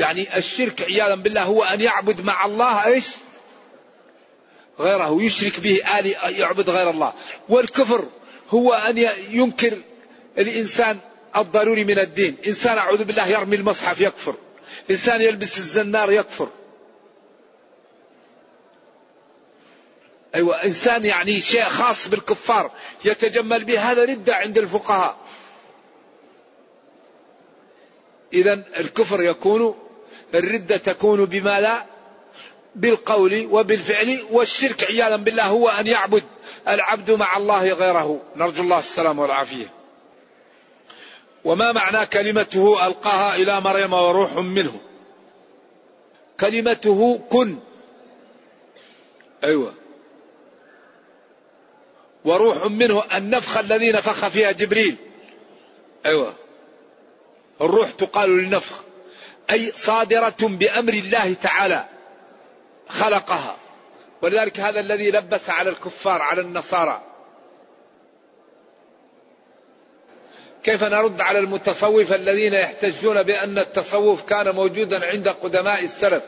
يعني 0.00 0.36
الشرك 0.36 0.82
عياذا 0.82 1.14
بالله 1.14 1.42
هو 1.42 1.62
أن 1.62 1.80
يعبد 1.80 2.20
مع 2.20 2.46
الله 2.46 2.86
إيش؟ 2.86 3.06
غيره 4.78 5.22
يشرك 5.22 5.60
به 5.60 5.98
آل 5.98 6.06
يعبد 6.40 6.70
غير 6.70 6.90
الله. 6.90 7.12
والكفر 7.48 8.04
هو 8.50 8.72
أن 8.72 8.98
ينكر 9.30 9.78
الإنسان 10.38 10.98
الضروري 11.36 11.84
من 11.84 11.98
الدين. 11.98 12.36
إنسان 12.46 12.78
أعوذ 12.78 13.04
بالله 13.04 13.26
يرمي 13.26 13.56
المصحف 13.56 14.00
يكفر. 14.00 14.34
إنسان 14.90 15.20
يلبس 15.20 15.58
الزنار 15.58 16.12
يكفر. 16.12 16.48
أيوة 20.34 20.64
إنسان 20.64 21.04
يعني 21.04 21.40
شيء 21.40 21.64
خاص 21.64 22.08
بالكفار 22.08 22.70
يتجمل 23.04 23.64
به 23.64 23.90
هذا 23.90 24.04
ردة 24.04 24.34
عند 24.34 24.58
الفقهاء. 24.58 25.16
إذا 28.32 28.52
الكفر 28.52 29.22
يكون 29.22 29.89
الردة 30.34 30.76
تكون 30.76 31.24
بما 31.24 31.60
لا 31.60 31.84
بالقول 32.74 33.48
وبالفعل 33.50 34.26
والشرك 34.30 34.84
عياذا 34.84 35.16
بالله 35.16 35.46
هو 35.46 35.68
أن 35.68 35.86
يعبد 35.86 36.22
العبد 36.68 37.10
مع 37.10 37.36
الله 37.36 37.72
غيره. 37.72 38.20
نرجو 38.36 38.62
الله 38.62 38.78
السلامة 38.78 39.22
والعافية. 39.22 39.72
وما 41.44 41.72
معنى 41.72 42.06
كلمته 42.06 42.86
ألقاها 42.86 43.36
إلى 43.36 43.60
مريم 43.60 43.92
وروح 43.92 44.34
منه؟ 44.36 44.80
كلمته 46.40 47.20
كن. 47.30 47.58
أيوة. 49.44 49.74
وروح 52.24 52.66
منه 52.66 53.02
النفخ 53.14 53.58
الذي 53.58 53.92
نفخ 53.92 54.28
فيها 54.28 54.52
جبريل. 54.52 54.96
أيوة. 56.06 56.34
الروح 57.60 57.90
تقال 57.90 58.30
للنفخ. 58.30 58.89
أي 59.50 59.72
صادرة 59.72 60.36
بأمر 60.40 60.92
الله 60.92 61.34
تعالى 61.34 61.84
خلقها. 62.88 63.56
ولذلك 64.22 64.60
هذا 64.60 64.80
الذي 64.80 65.10
لبس 65.10 65.50
على 65.50 65.70
الكفار 65.70 66.22
على 66.22 66.40
النصارى. 66.40 67.02
كيف 70.62 70.84
نرد 70.84 71.20
على 71.20 71.38
المتصوف 71.38 72.12
الذين 72.12 72.54
يحتجون 72.54 73.22
بأن 73.22 73.58
التصوف 73.58 74.22
كان 74.22 74.50
موجودا 74.54 75.06
عند 75.06 75.28
قدماء 75.28 75.84
السلف؟ 75.84 76.22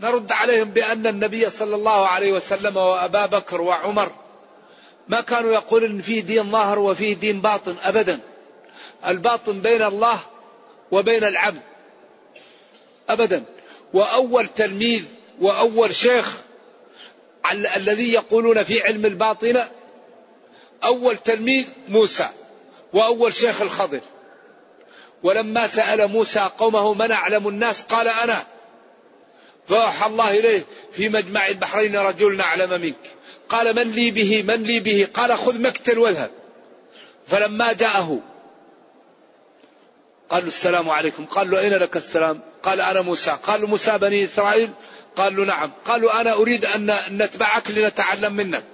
نرد 0.00 0.32
عليهم 0.32 0.70
بأن 0.70 1.06
النبي 1.06 1.50
صلى 1.50 1.74
الله 1.74 2.06
عليه 2.06 2.32
وسلم 2.32 2.76
وأبا 2.76 3.26
بكر 3.26 3.60
وعمر 3.60 4.12
ما 5.08 5.20
كانوا 5.20 5.52
يقولون 5.52 5.90
إن 5.90 6.00
فيه 6.00 6.22
دين 6.22 6.50
ظاهر 6.50 6.78
وفيه 6.78 7.14
دين 7.14 7.40
باطن 7.40 7.76
أبدا. 7.82 8.20
الباطن 9.06 9.60
بين 9.60 9.82
الله 9.82 10.22
وبين 10.90 11.24
العبد. 11.24 11.62
أبدا. 13.12 13.44
وأول 13.94 14.46
تلميذ 14.46 15.04
وأول 15.40 15.94
شيخ 15.94 16.36
الذي 17.76 18.12
يقولون 18.12 18.62
في 18.62 18.82
علم 18.82 19.06
الباطنة 19.06 19.68
أول 20.84 21.16
تلميذ 21.16 21.64
موسى 21.88 22.28
وأول 22.92 23.34
شيخ 23.34 23.62
الخضر. 23.62 24.00
ولما 25.22 25.66
سأل 25.66 26.08
موسى 26.08 26.50
قومه 26.58 26.94
من 26.94 27.10
أعلم 27.10 27.48
الناس؟ 27.48 27.82
قال 27.82 28.08
أنا. 28.08 28.46
فأوحى 29.68 30.06
الله 30.06 30.38
إليه 30.38 30.62
في 30.92 31.08
مجمع 31.08 31.48
البحرين 31.48 31.96
رجل 31.96 32.40
أعلم 32.40 32.80
منك. 32.80 33.10
قال 33.48 33.76
من 33.76 33.92
لي 33.92 34.10
به؟ 34.10 34.42
من 34.42 34.62
لي 34.62 34.80
به؟ 34.80 35.08
قال 35.14 35.38
خذ 35.38 35.60
مكتل 35.60 35.98
واذهب. 35.98 36.30
فلما 37.26 37.72
جاءه 37.72 38.20
قال 40.30 40.46
السلام 40.46 40.90
عليكم. 40.90 41.24
قال 41.26 41.50
له 41.50 41.60
أين 41.60 41.72
لك 41.72 41.96
السلام؟ 41.96 42.40
قال 42.62 42.80
أنا 42.80 43.02
موسى. 43.02 43.38
قال 43.42 43.60
له 43.60 43.66
موسى 43.66 43.98
بني 43.98 44.24
إسرائيل؟ 44.24 44.70
قال 45.16 45.36
له 45.36 45.44
نعم. 45.44 45.72
قال 45.84 46.02
له 46.02 46.20
أنا 46.20 46.34
أريد 46.34 46.64
أن 46.64 46.98
نتبعك 47.10 47.70
لنتعلم 47.70 48.32
منك. 48.32 48.64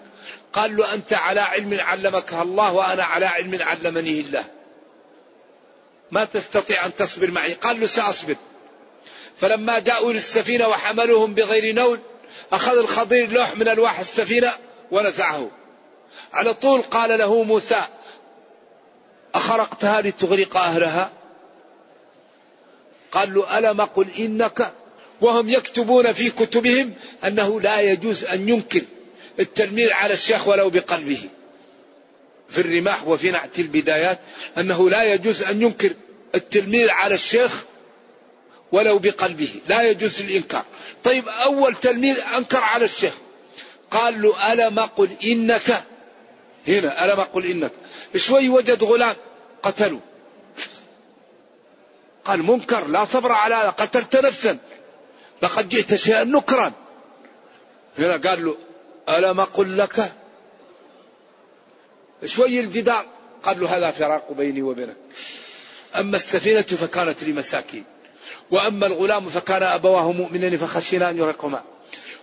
قال 0.52 0.76
له 0.76 0.94
أنت 0.94 1.12
على 1.12 1.40
علم 1.40 1.80
علمك 1.80 2.32
الله 2.32 2.72
وأنا 2.72 3.04
على 3.04 3.26
علم 3.26 3.62
علمني 3.62 4.20
الله. 4.20 4.44
ما 6.10 6.24
تستطيع 6.24 6.86
أن 6.86 6.94
تصبر 6.94 7.30
معي. 7.30 7.52
قال 7.52 7.80
له 7.80 7.86
سأصبر. 7.86 8.36
فلما 9.40 9.78
جاءوا 9.78 10.12
للسفينة 10.12 10.68
وحملوهم 10.68 11.34
بغير 11.34 11.74
نول 11.74 11.98
أخذ 12.52 12.78
الخضير 12.78 13.30
لوح 13.32 13.56
من 13.56 13.68
ألواح 13.68 13.98
السفينة 13.98 14.52
ونزعه. 14.90 15.50
على 16.32 16.54
طول 16.54 16.82
قال 16.82 17.18
له 17.18 17.42
موسى 17.42 17.82
أخرقتها 19.34 20.00
لتغرق 20.00 20.56
أهلها؟ 20.56 21.17
قال 23.12 23.34
له 23.34 23.58
ألم 23.58 23.80
قل 23.80 24.08
إنك؟ 24.18 24.72
وهم 25.20 25.48
يكتبون 25.48 26.12
في 26.12 26.30
كتبهم 26.30 26.94
أنه 27.24 27.60
لا 27.60 27.80
يجوز 27.80 28.24
أن 28.24 28.48
ينكر 28.48 28.82
التلميذ 29.40 29.92
على 29.92 30.14
الشيخ 30.14 30.48
ولو 30.48 30.70
بقلبه. 30.70 31.20
في 32.48 32.60
الرماح 32.60 33.06
وفي 33.06 33.30
نعت 33.30 33.58
البدايات 33.58 34.18
أنه 34.58 34.90
لا 34.90 35.02
يجوز 35.02 35.42
أن 35.42 35.62
ينكر 35.62 35.92
التلميذ 36.34 36.90
على 36.90 37.14
الشيخ 37.14 37.64
ولو 38.72 38.98
بقلبه. 38.98 39.50
لا 39.68 39.82
يجوز 39.82 40.20
الإنكار. 40.20 40.64
طيب 41.04 41.28
أول 41.28 41.74
تلميذ 41.74 42.20
أنكر 42.36 42.64
على 42.64 42.84
الشيخ. 42.84 43.14
قال 43.90 44.22
له 44.22 44.52
ألم 44.52 44.80
قل 44.80 45.10
إنك؟ 45.24 45.82
هنا 46.68 47.04
ألم 47.04 47.20
قل 47.20 47.46
إنك. 47.46 47.72
شوي 48.16 48.48
وجد 48.48 48.84
غلام 48.84 49.16
قتلوا 49.62 50.00
قال 52.28 52.42
منكر 52.42 52.86
لا 52.86 53.04
صبر 53.04 53.32
على 53.32 53.54
هذا. 53.54 53.70
قتلت 53.70 54.16
نفسا. 54.16 54.58
لقد 55.42 55.68
جئت 55.68 55.94
شيئا 55.94 56.24
نكرا. 56.24 56.72
هنا 57.98 58.16
قال 58.16 58.44
له 58.44 58.56
ألم 59.08 59.40
أقل 59.40 59.78
لك؟ 59.78 60.12
شوي 62.24 62.60
الجدار. 62.60 63.06
قال 63.42 63.60
له 63.60 63.76
هذا 63.76 63.90
فراق 63.90 64.32
بيني 64.32 64.62
وبينك. 64.62 64.96
أما 65.96 66.16
السفينة 66.16 66.62
فكانت 66.62 67.24
لمساكين 67.24 67.84
وأما 68.50 68.86
الغلام 68.86 69.24
فكان 69.24 69.62
أبواه 69.62 70.12
مؤمنين 70.12 70.56
فخشينا 70.56 71.10
أن 71.10 71.18
يرقهما. 71.18 71.62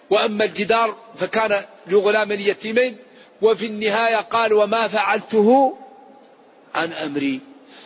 وأما 0.10 0.46
الجدار 0.46 0.98
فكان 1.16 1.66
لغلام 1.88 2.32
يتيمين 2.32 2.98
وفي 3.42 3.66
النهاية 3.66 4.22
قال 4.22 4.54
وما 4.54 4.88
فعلته 4.88 5.78
عن 6.76 6.94
أمري. 6.94 7.40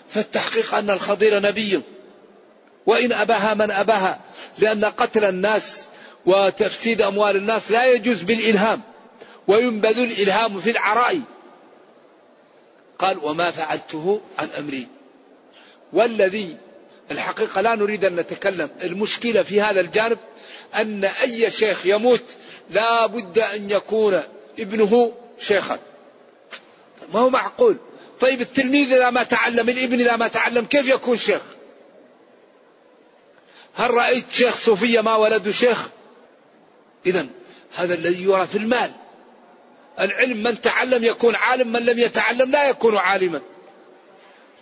فالتحقيق 0.10 0.76
أن 0.76 0.90
الخضير 0.90 1.40
نبي. 1.40 1.82
وإن 2.86 3.14
أباها 3.14 3.54
من 3.54 3.72
أباها 3.72 4.20
لأن 4.58 4.86
قتل 4.86 5.26
الناس 5.26 5.88
وتفسيد 6.26 7.02
أموال 7.02 7.36
الناس 7.36 7.72
لا 7.72 7.86
يجوز 7.86 8.22
بالإلهام 8.22 8.82
وينبذ 9.48 9.98
الإلهام 9.98 10.60
في 10.60 10.72
العراء. 10.72 11.22
قال 13.00 13.18
وما 13.24 13.52
فعلته 13.52 14.22
عن 14.40 14.50
أمري. 14.60 14.88
والذي 15.94 16.58
الحقيقة 17.12 17.62
لا 17.62 17.76
نريد 17.76 18.06
أن 18.06 18.16
نتكلم 18.16 18.70
المشكلة 18.84 19.44
في 19.44 19.62
هذا 19.62 19.80
الجانب 19.80 20.18
أن 20.76 21.06
أي 21.06 21.52
شيخ 21.52 21.86
يموت 21.86 22.24
لا 22.70 23.06
بد 23.06 23.40
أن 23.40 23.70
يكون 23.70 24.24
ابنه 24.60 25.12
شيخا. 25.40 25.80
ما 27.14 27.20
هو 27.20 27.30
معقول؟ 27.30 27.78
طيب 28.20 28.42
التلميذ 28.42 28.94
إذا 28.94 29.10
ما 29.10 29.24
تعلم 29.24 29.70
الابن 29.70 30.00
إذا 30.00 30.16
ما 30.16 30.28
تعلم 30.28 30.66
كيف 30.66 30.88
يكون 30.88 31.18
شيخ؟ 31.18 31.42
هل 33.76 33.92
رأيت 33.92 34.32
شيخ 34.32 34.56
صوفية 34.56 35.02
ما 35.02 35.16
ولده 35.16 35.52
شيخ؟ 35.52 35.90
إذا 37.06 37.28
هذا 37.76 37.94
الذي 37.94 38.24
يرى 38.24 38.48
في 38.48 38.58
المال. 38.58 38.92
العلم 40.00 40.44
من 40.44 40.62
تعلم 40.62 41.04
يكون 41.04 41.36
عالم 41.36 41.72
من 41.72 41.86
لم 41.86 42.00
يتعلم 42.00 42.52
لا 42.52 42.70
يكون 42.70 42.98
عالما. 42.98 43.42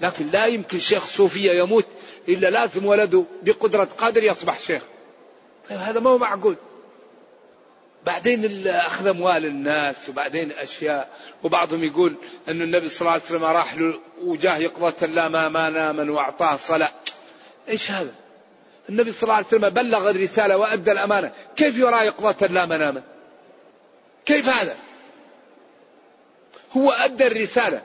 لكن 0.02 0.28
لا 0.28 0.46
يمكن 0.46 0.80
شيخ 0.80 1.06
صوفية 1.06 1.52
يموت 1.52 1.86
إلا 2.30 2.50
لازم 2.50 2.86
ولده 2.86 3.24
بقدرة 3.44 3.90
قادر 3.98 4.24
يصبح 4.24 4.60
شيخ. 4.60 4.84
طيب 5.70 5.80
هذا 5.80 6.00
ما 6.00 6.10
هو 6.10 6.18
معقول. 6.18 6.56
بعدين 8.06 8.68
أخذ 8.68 9.08
أموال 9.08 9.46
الناس 9.46 10.10
وبعدين 10.10 10.52
أشياء. 10.52 11.10
وبعضهم 11.44 11.84
يقول 11.84 12.16
أن 12.50 12.62
النبي 12.62 12.90
صلى 12.90 13.02
الله 13.02 13.12
عليه 13.12 13.24
وسلم 13.24 13.44
راح 13.44 13.76
له 13.76 14.00
وجاه 14.22 14.58
يقظة 14.58 15.06
لا 15.06 15.30
ما 15.30 15.50
ما 15.50 15.70
ناما 15.70 16.12
وأعطاه 16.12 16.56
صلاة. 16.56 16.92
إيش 17.70 17.92
هذا؟ 17.92 18.14
النبي 18.90 19.12
صلى 19.12 19.24
الله 19.24 19.34
عليه 19.34 19.48
وسلم 19.48 19.70
بلغ 19.70 20.10
الرسالة 20.10 20.58
وأدى 20.58 20.92
الأمانة. 20.92 21.32
كيف 21.56 21.78
يرى 21.78 22.06
يقظة 22.06 22.48
لا 22.48 22.66
مناما 22.66 23.04
كيف 24.26 24.50
هذا؟ 24.50 24.76
هو 26.78 26.92
أدى 26.92 27.28
الرسالة 27.28 27.82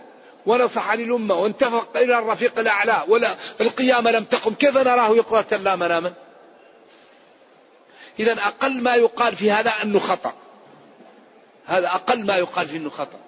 ونصح 0.46 0.92
للأمة 0.92 1.34
وانتفق 1.34 1.96
إلى 1.96 2.18
الرفيق 2.18 2.58
الأعلى 2.58 3.04
ولا 3.08 3.36
القيامة 3.60 4.10
لم 4.10 4.24
تقم. 4.24 4.54
كيف 4.54 4.78
نراه 4.78 5.16
يقظة 5.16 5.56
لا 5.56 5.76
مناما 5.76 6.12
إذا 8.18 8.32
أقل 8.32 8.82
ما 8.82 8.94
يقال 8.94 9.36
في 9.36 9.50
هذا 9.50 9.70
أنه 9.70 9.98
خطأ. 9.98 10.34
هذا 11.66 11.88
أقل 11.88 12.26
ما 12.26 12.36
يقال 12.36 12.68
فيه 12.68 12.78
أنه 12.78 12.90
خطأ. 12.90 13.18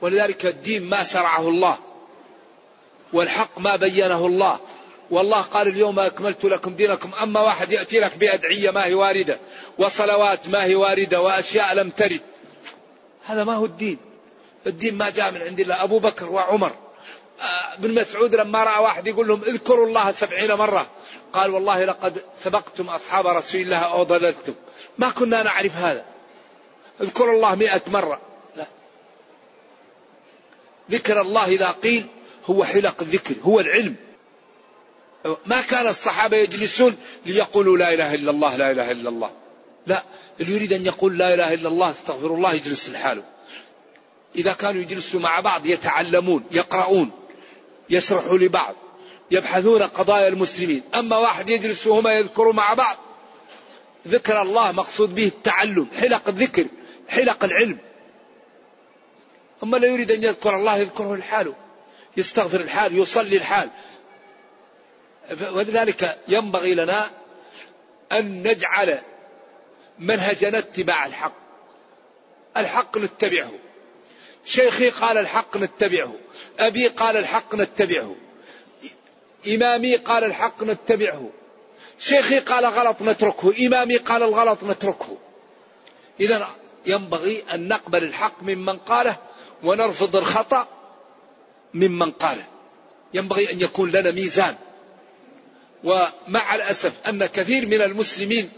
ولذلك 0.00 0.46
الدين 0.46 0.84
ما 0.84 1.04
شرعه 1.04 1.48
الله 1.48 1.78
والحق 3.12 3.58
ما 3.58 3.76
بينه 3.76 4.26
الله. 4.26 4.60
والله 5.10 5.42
قال 5.42 5.68
اليوم 5.68 5.98
أكملت 5.98 6.44
لكم 6.44 6.74
دينكم 6.74 7.10
أما 7.22 7.40
واحد 7.40 7.72
يأتي 7.72 8.00
لك 8.00 8.16
بأدعية 8.16 8.70
ما 8.70 8.84
هي 8.84 8.94
واردة 8.94 9.38
وصلوات 9.78 10.48
ما 10.48 10.64
هي 10.64 10.74
واردة 10.74 11.20
وأشياء 11.20 11.74
لم 11.74 11.90
ترد. 11.90 12.20
هذا 13.26 13.44
ما 13.44 13.54
هو 13.54 13.64
الدين. 13.64 13.98
الدين 14.66 14.94
ما 14.94 15.10
جاء 15.10 15.32
من 15.32 15.42
عند 15.42 15.60
الله. 15.60 15.84
أبو 15.84 15.98
بكر 15.98 16.30
وعمر 16.30 16.72
آه، 17.42 17.74
ابن 17.74 17.94
مسعود 17.94 18.34
لما 18.34 18.64
رأى 18.64 18.82
واحد 18.82 19.06
يقول 19.06 19.28
لهم 19.28 19.42
اذكروا 19.42 19.86
الله 19.86 20.10
سبعين 20.10 20.52
مرة 20.52 20.86
قال 21.32 21.50
والله 21.50 21.84
لقد 21.84 22.22
سبقتم 22.42 22.88
أصحاب 22.88 23.26
رسول 23.26 23.60
الله 23.60 23.78
أو 23.78 24.02
ضللتم. 24.02 24.54
ما 24.98 25.10
كنا 25.10 25.42
نعرف 25.42 25.76
هذا. 25.76 26.04
اذكروا 27.00 27.34
الله 27.34 27.54
مئة 27.54 27.82
مرة. 27.86 28.20
لا. 28.56 28.66
ذكر 30.90 31.20
الله 31.20 31.44
إذا 31.44 31.70
قيل 31.70 32.06
هو 32.44 32.64
حلق 32.64 33.00
الذكر 33.00 33.34
هو 33.42 33.60
العلم. 33.60 33.96
ما 35.46 35.60
كان 35.60 35.86
الصحابة 35.86 36.36
يجلسون 36.36 36.96
ليقولوا 37.26 37.78
لا 37.78 37.94
إله 37.94 38.14
إلا 38.14 38.30
الله 38.30 38.56
لا 38.56 38.70
إله 38.70 38.90
إلا 38.90 39.08
الله. 39.08 39.30
لا 39.86 40.04
اللي 40.40 40.56
يريد 40.56 40.72
أن 40.72 40.86
يقول 40.86 41.18
لا 41.18 41.34
إله 41.34 41.54
إلا 41.54 41.68
الله 41.68 41.90
استغفر 41.90 42.34
الله 42.34 42.54
يجلس 42.54 42.90
لحاله. 42.90 43.24
إذا 44.36 44.52
كانوا 44.52 44.82
يجلسوا 44.82 45.20
مع 45.20 45.40
بعض 45.40 45.66
يتعلمون 45.66 46.44
يقرؤون 46.50 47.10
يشرحوا 47.90 48.38
لبعض 48.38 48.74
يبحثون 49.30 49.82
قضايا 49.82 50.28
المسلمين. 50.28 50.82
أما 50.94 51.18
واحد 51.18 51.50
يجلس 51.50 51.86
وهما 51.86 52.10
يذكروا 52.12 52.52
مع 52.52 52.74
بعض 52.74 52.96
ذكر 54.08 54.42
الله 54.42 54.72
مقصود 54.72 55.14
به 55.14 55.26
التعلم 55.26 55.86
حلق 56.00 56.28
الذكر 56.28 56.66
حلق 57.08 57.44
العلم. 57.44 57.78
أما 59.62 59.76
لا 59.76 59.88
يريد 59.88 60.10
أن 60.10 60.22
يذكر 60.22 60.56
الله 60.56 60.76
يذكره 60.76 61.16
لحاله 61.16 61.54
يستغفر 62.16 62.60
الحال 62.60 62.98
يصلي 62.98 63.36
الحال 63.36 63.70
ولذلك 65.30 66.18
ينبغي 66.28 66.74
لنا 66.74 67.10
أن 68.12 68.42
نجعل 68.42 69.02
منهجنا 69.98 70.58
اتباع 70.58 71.06
الحق. 71.06 71.34
الحق 72.56 72.98
نتبعه. 72.98 73.50
شيخي 74.44 74.90
قال 74.90 75.18
الحق 75.18 75.56
نتبعه. 75.56 76.14
أبي 76.58 76.88
قال 76.88 77.16
الحق 77.16 77.54
نتبعه. 77.54 78.16
إمامي 79.48 79.96
قال 79.96 80.24
الحق 80.24 80.62
نتبعه. 80.62 81.30
شيخي 81.98 82.38
قال 82.38 82.66
غلط 82.66 83.02
نتركه. 83.02 83.66
إمامي 83.66 83.96
قال 83.96 84.22
الغلط 84.22 84.64
نتركه. 84.64 85.18
إذا 86.20 86.48
ينبغي 86.86 87.44
أن 87.54 87.68
نقبل 87.68 88.04
الحق 88.04 88.42
ممن 88.42 88.78
قاله 88.78 89.16
ونرفض 89.62 90.16
الخطأ 90.16 90.68
ممن 91.74 92.10
قاله. 92.10 92.46
ينبغي 93.14 93.52
أن 93.52 93.60
يكون 93.60 93.90
لنا 93.90 94.10
ميزان. 94.10 94.56
ومع 95.84 96.54
الأسف 96.54 96.92
أن 97.08 97.26
كثير 97.26 97.66
من 97.66 97.82
المسلمين 97.82 98.50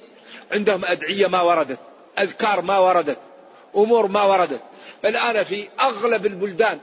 عندهم 0.53 0.85
أدعية 0.85 1.27
ما 1.27 1.41
وردت 1.41 1.79
أذكار 2.19 2.61
ما 2.61 2.79
وردت 2.79 3.19
أمور 3.77 4.07
ما 4.07 4.23
وردت. 4.23 4.61
الآن 5.05 5.45
في 5.45 5.69
أغلب 5.81 6.27
البلدان 6.27 6.81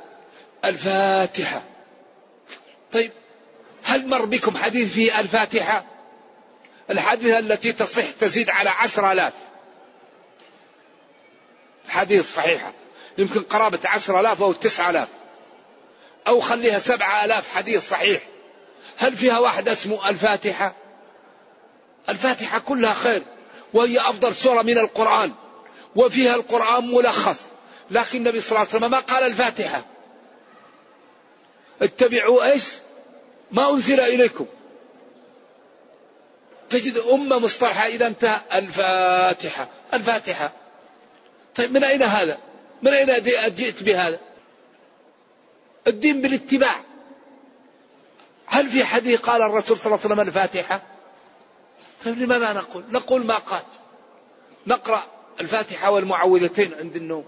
الفاتحة. 0.65 1.61
طيب 2.91 3.11
هل 3.83 4.07
مر 4.07 4.25
بكم 4.25 4.57
حديث 4.57 4.93
في 4.93 5.19
الفاتحة؟ 5.19 5.85
الحديث 6.89 7.35
التي 7.35 7.73
تصح 7.73 8.11
تزيد 8.19 8.49
على 8.49 8.69
عشر 8.69 9.11
آلاف. 9.11 9.33
حديث 11.89 12.35
صحيحة 12.35 12.73
يمكن 13.17 13.41
قرابة 13.41 13.79
عشر 13.85 14.19
آلاف 14.19 14.41
أو 14.41 14.53
تسعة 14.53 14.89
آلاف. 14.89 15.07
أو 16.27 16.39
خليها 16.39 16.79
سبعة 16.79 17.25
آلاف 17.25 17.55
حديث 17.55 17.89
صحيح. 17.89 18.21
هل 18.97 19.17
فيها 19.17 19.39
واحد 19.39 19.69
اسمه 19.69 20.09
الفاتحة؟ 20.09 20.75
الفاتحة 22.09 22.59
كلها 22.59 22.93
خير 22.93 23.23
وهي 23.73 23.99
أفضل 23.99 24.35
سورة 24.35 24.61
من 24.61 24.77
القرآن 24.77 25.33
وفيها 25.95 26.35
القرآن 26.35 26.87
ملخص 26.87 27.41
لكن 27.91 28.17
النبي 28.17 28.41
صلى 28.41 28.49
الله 28.49 28.59
عليه 28.59 28.69
وسلم 28.69 28.91
ما 28.91 28.99
قال 28.99 29.23
الفاتحة. 29.23 29.85
اتبعوا 31.81 32.51
إيش؟ 32.51 32.63
ما 33.51 33.69
أنزل 33.69 33.99
إليكم. 33.99 34.45
تجد 36.69 36.97
أمة 36.97 37.39
مصطلحة 37.39 37.87
إذا 37.87 38.07
انتهى 38.07 38.39
الفاتحة 38.53 39.69
الفاتحة. 39.93 40.53
طيب 41.55 41.71
من 41.71 41.83
أين 41.83 42.03
هذا؟ 42.03 42.37
من 42.81 42.91
أين 42.93 43.23
جئت 43.55 43.83
بهذا؟ 43.83 44.19
الدين 45.87 46.21
بالاتباع. 46.21 46.75
هل 48.51 48.69
في 48.69 48.85
حديث 48.85 49.21
قال 49.21 49.41
الرسول 49.41 49.77
صلى 49.77 49.85
الله 49.85 49.99
عليه 50.03 50.13
وسلم 50.13 50.19
الفاتحة؟ 50.19 50.81
طيب 52.05 52.17
لماذا 52.17 52.53
نقول؟ 52.53 52.83
نقول 52.89 53.25
ما 53.25 53.35
قال. 53.35 53.61
نقرأ 54.67 55.03
الفاتحة 55.39 55.91
والمعوذتين 55.91 56.73
عند 56.73 56.95
النوم. 56.95 57.25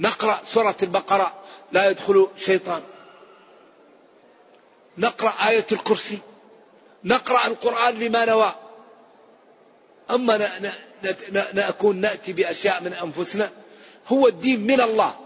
نقرأ 0.00 0.40
سورة 0.44 0.76
البقرة 0.82 1.34
لا 1.72 1.90
يدخل 1.90 2.28
شيطان. 2.36 2.82
نقرأ 4.98 5.30
آية 5.48 5.66
الكرسي. 5.72 6.18
نقرأ 7.04 7.46
القرآن 7.46 7.94
لما 7.94 8.24
نوى. 8.24 8.54
أما 10.10 10.72
نكون 11.54 11.96
نأتي 12.00 12.32
بأشياء 12.32 12.82
من 12.82 12.92
أنفسنا 12.92 13.50
هو 14.06 14.28
الدين 14.28 14.66
من 14.66 14.80
الله. 14.80 15.16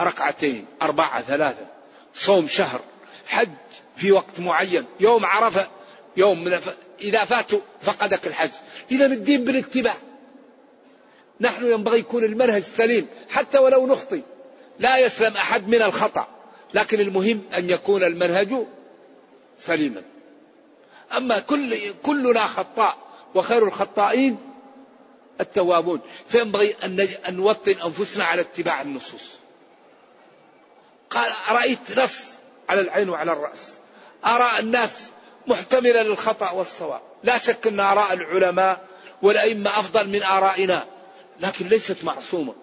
ركعتين 0.00 0.66
أربعة 0.82 1.22
ثلاثة 1.22 1.66
صوم 2.14 2.46
شهر. 2.46 2.80
حج 3.32 3.48
في 3.96 4.12
وقت 4.12 4.40
معين. 4.40 4.84
يوم 5.00 5.26
عرفة 5.26 5.68
يوم 6.16 6.44
من 6.44 6.60
إذا 7.00 7.24
فاتوا 7.24 7.60
فقدك 7.80 8.26
الحج. 8.26 8.50
إذا 8.90 9.06
الدين 9.06 9.44
بالاتباع. 9.44 9.96
نحن 11.40 11.64
ينبغي 11.64 11.98
يكون 11.98 12.24
المنهج 12.24 12.62
سليم 12.62 13.06
حتى 13.30 13.58
ولو 13.58 13.86
نخطئ 13.86 14.20
لا 14.78 14.98
يسلم 14.98 15.36
أحد 15.36 15.68
من 15.68 15.82
الخطأ. 15.82 16.28
لكن 16.74 17.00
المهم 17.00 17.42
أن 17.56 17.70
يكون 17.70 18.02
المنهج 18.02 18.66
سليما. 19.58 20.02
أما 21.16 21.40
كل 21.40 21.92
كلنا 22.02 22.46
خطاء 22.46 22.96
وخير 23.34 23.66
الخطائين 23.66 24.38
التوابون. 25.40 26.00
فينبغي 26.28 26.74
أن 26.84 27.00
أن 27.28 27.36
نوطن 27.36 27.72
أنفسنا 27.84 28.24
على 28.24 28.40
اتباع 28.40 28.82
النصوص. 28.82 29.30
قال 31.10 31.32
رأيت 31.50 31.98
نص 31.98 32.31
على 32.68 32.80
العين 32.80 33.08
وعلى 33.08 33.32
الرأس. 33.32 33.78
أرى 34.26 34.58
الناس 34.58 35.10
محتملة 35.46 36.02
للخطأ 36.02 36.50
والصواب. 36.50 37.00
لا 37.22 37.38
شك 37.38 37.66
أن 37.66 37.80
آراء 37.80 38.12
العلماء 38.12 38.86
والأئمة 39.22 39.70
أفضل 39.70 40.08
من 40.08 40.22
آرائنا 40.22 40.86
لكن 41.40 41.66
ليست 41.66 42.04
معصومة. 42.04 42.54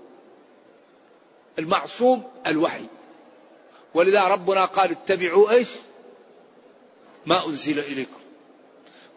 المعصوم 1.59 2.31
الوحي. 2.47 2.85
ولذا 3.93 4.23
ربنا 4.23 4.65
قال 4.65 4.91
اتبعوا 4.91 5.51
إيش؟ 5.51 5.69
ما 7.25 7.45
أنزل 7.45 7.79
إليكم. 7.79 8.19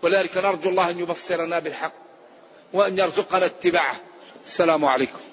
ولذلك 0.02 0.36
نرجو 0.36 0.70
الله 0.70 0.90
أن 0.90 0.98
يبصرنا 0.98 1.58
بالحق 1.58 1.92
وأن 2.72 2.98
يرزقنا 2.98 3.46
اتباعه. 3.46 4.00
السلام 4.44 4.84
عليكم. 4.84 5.31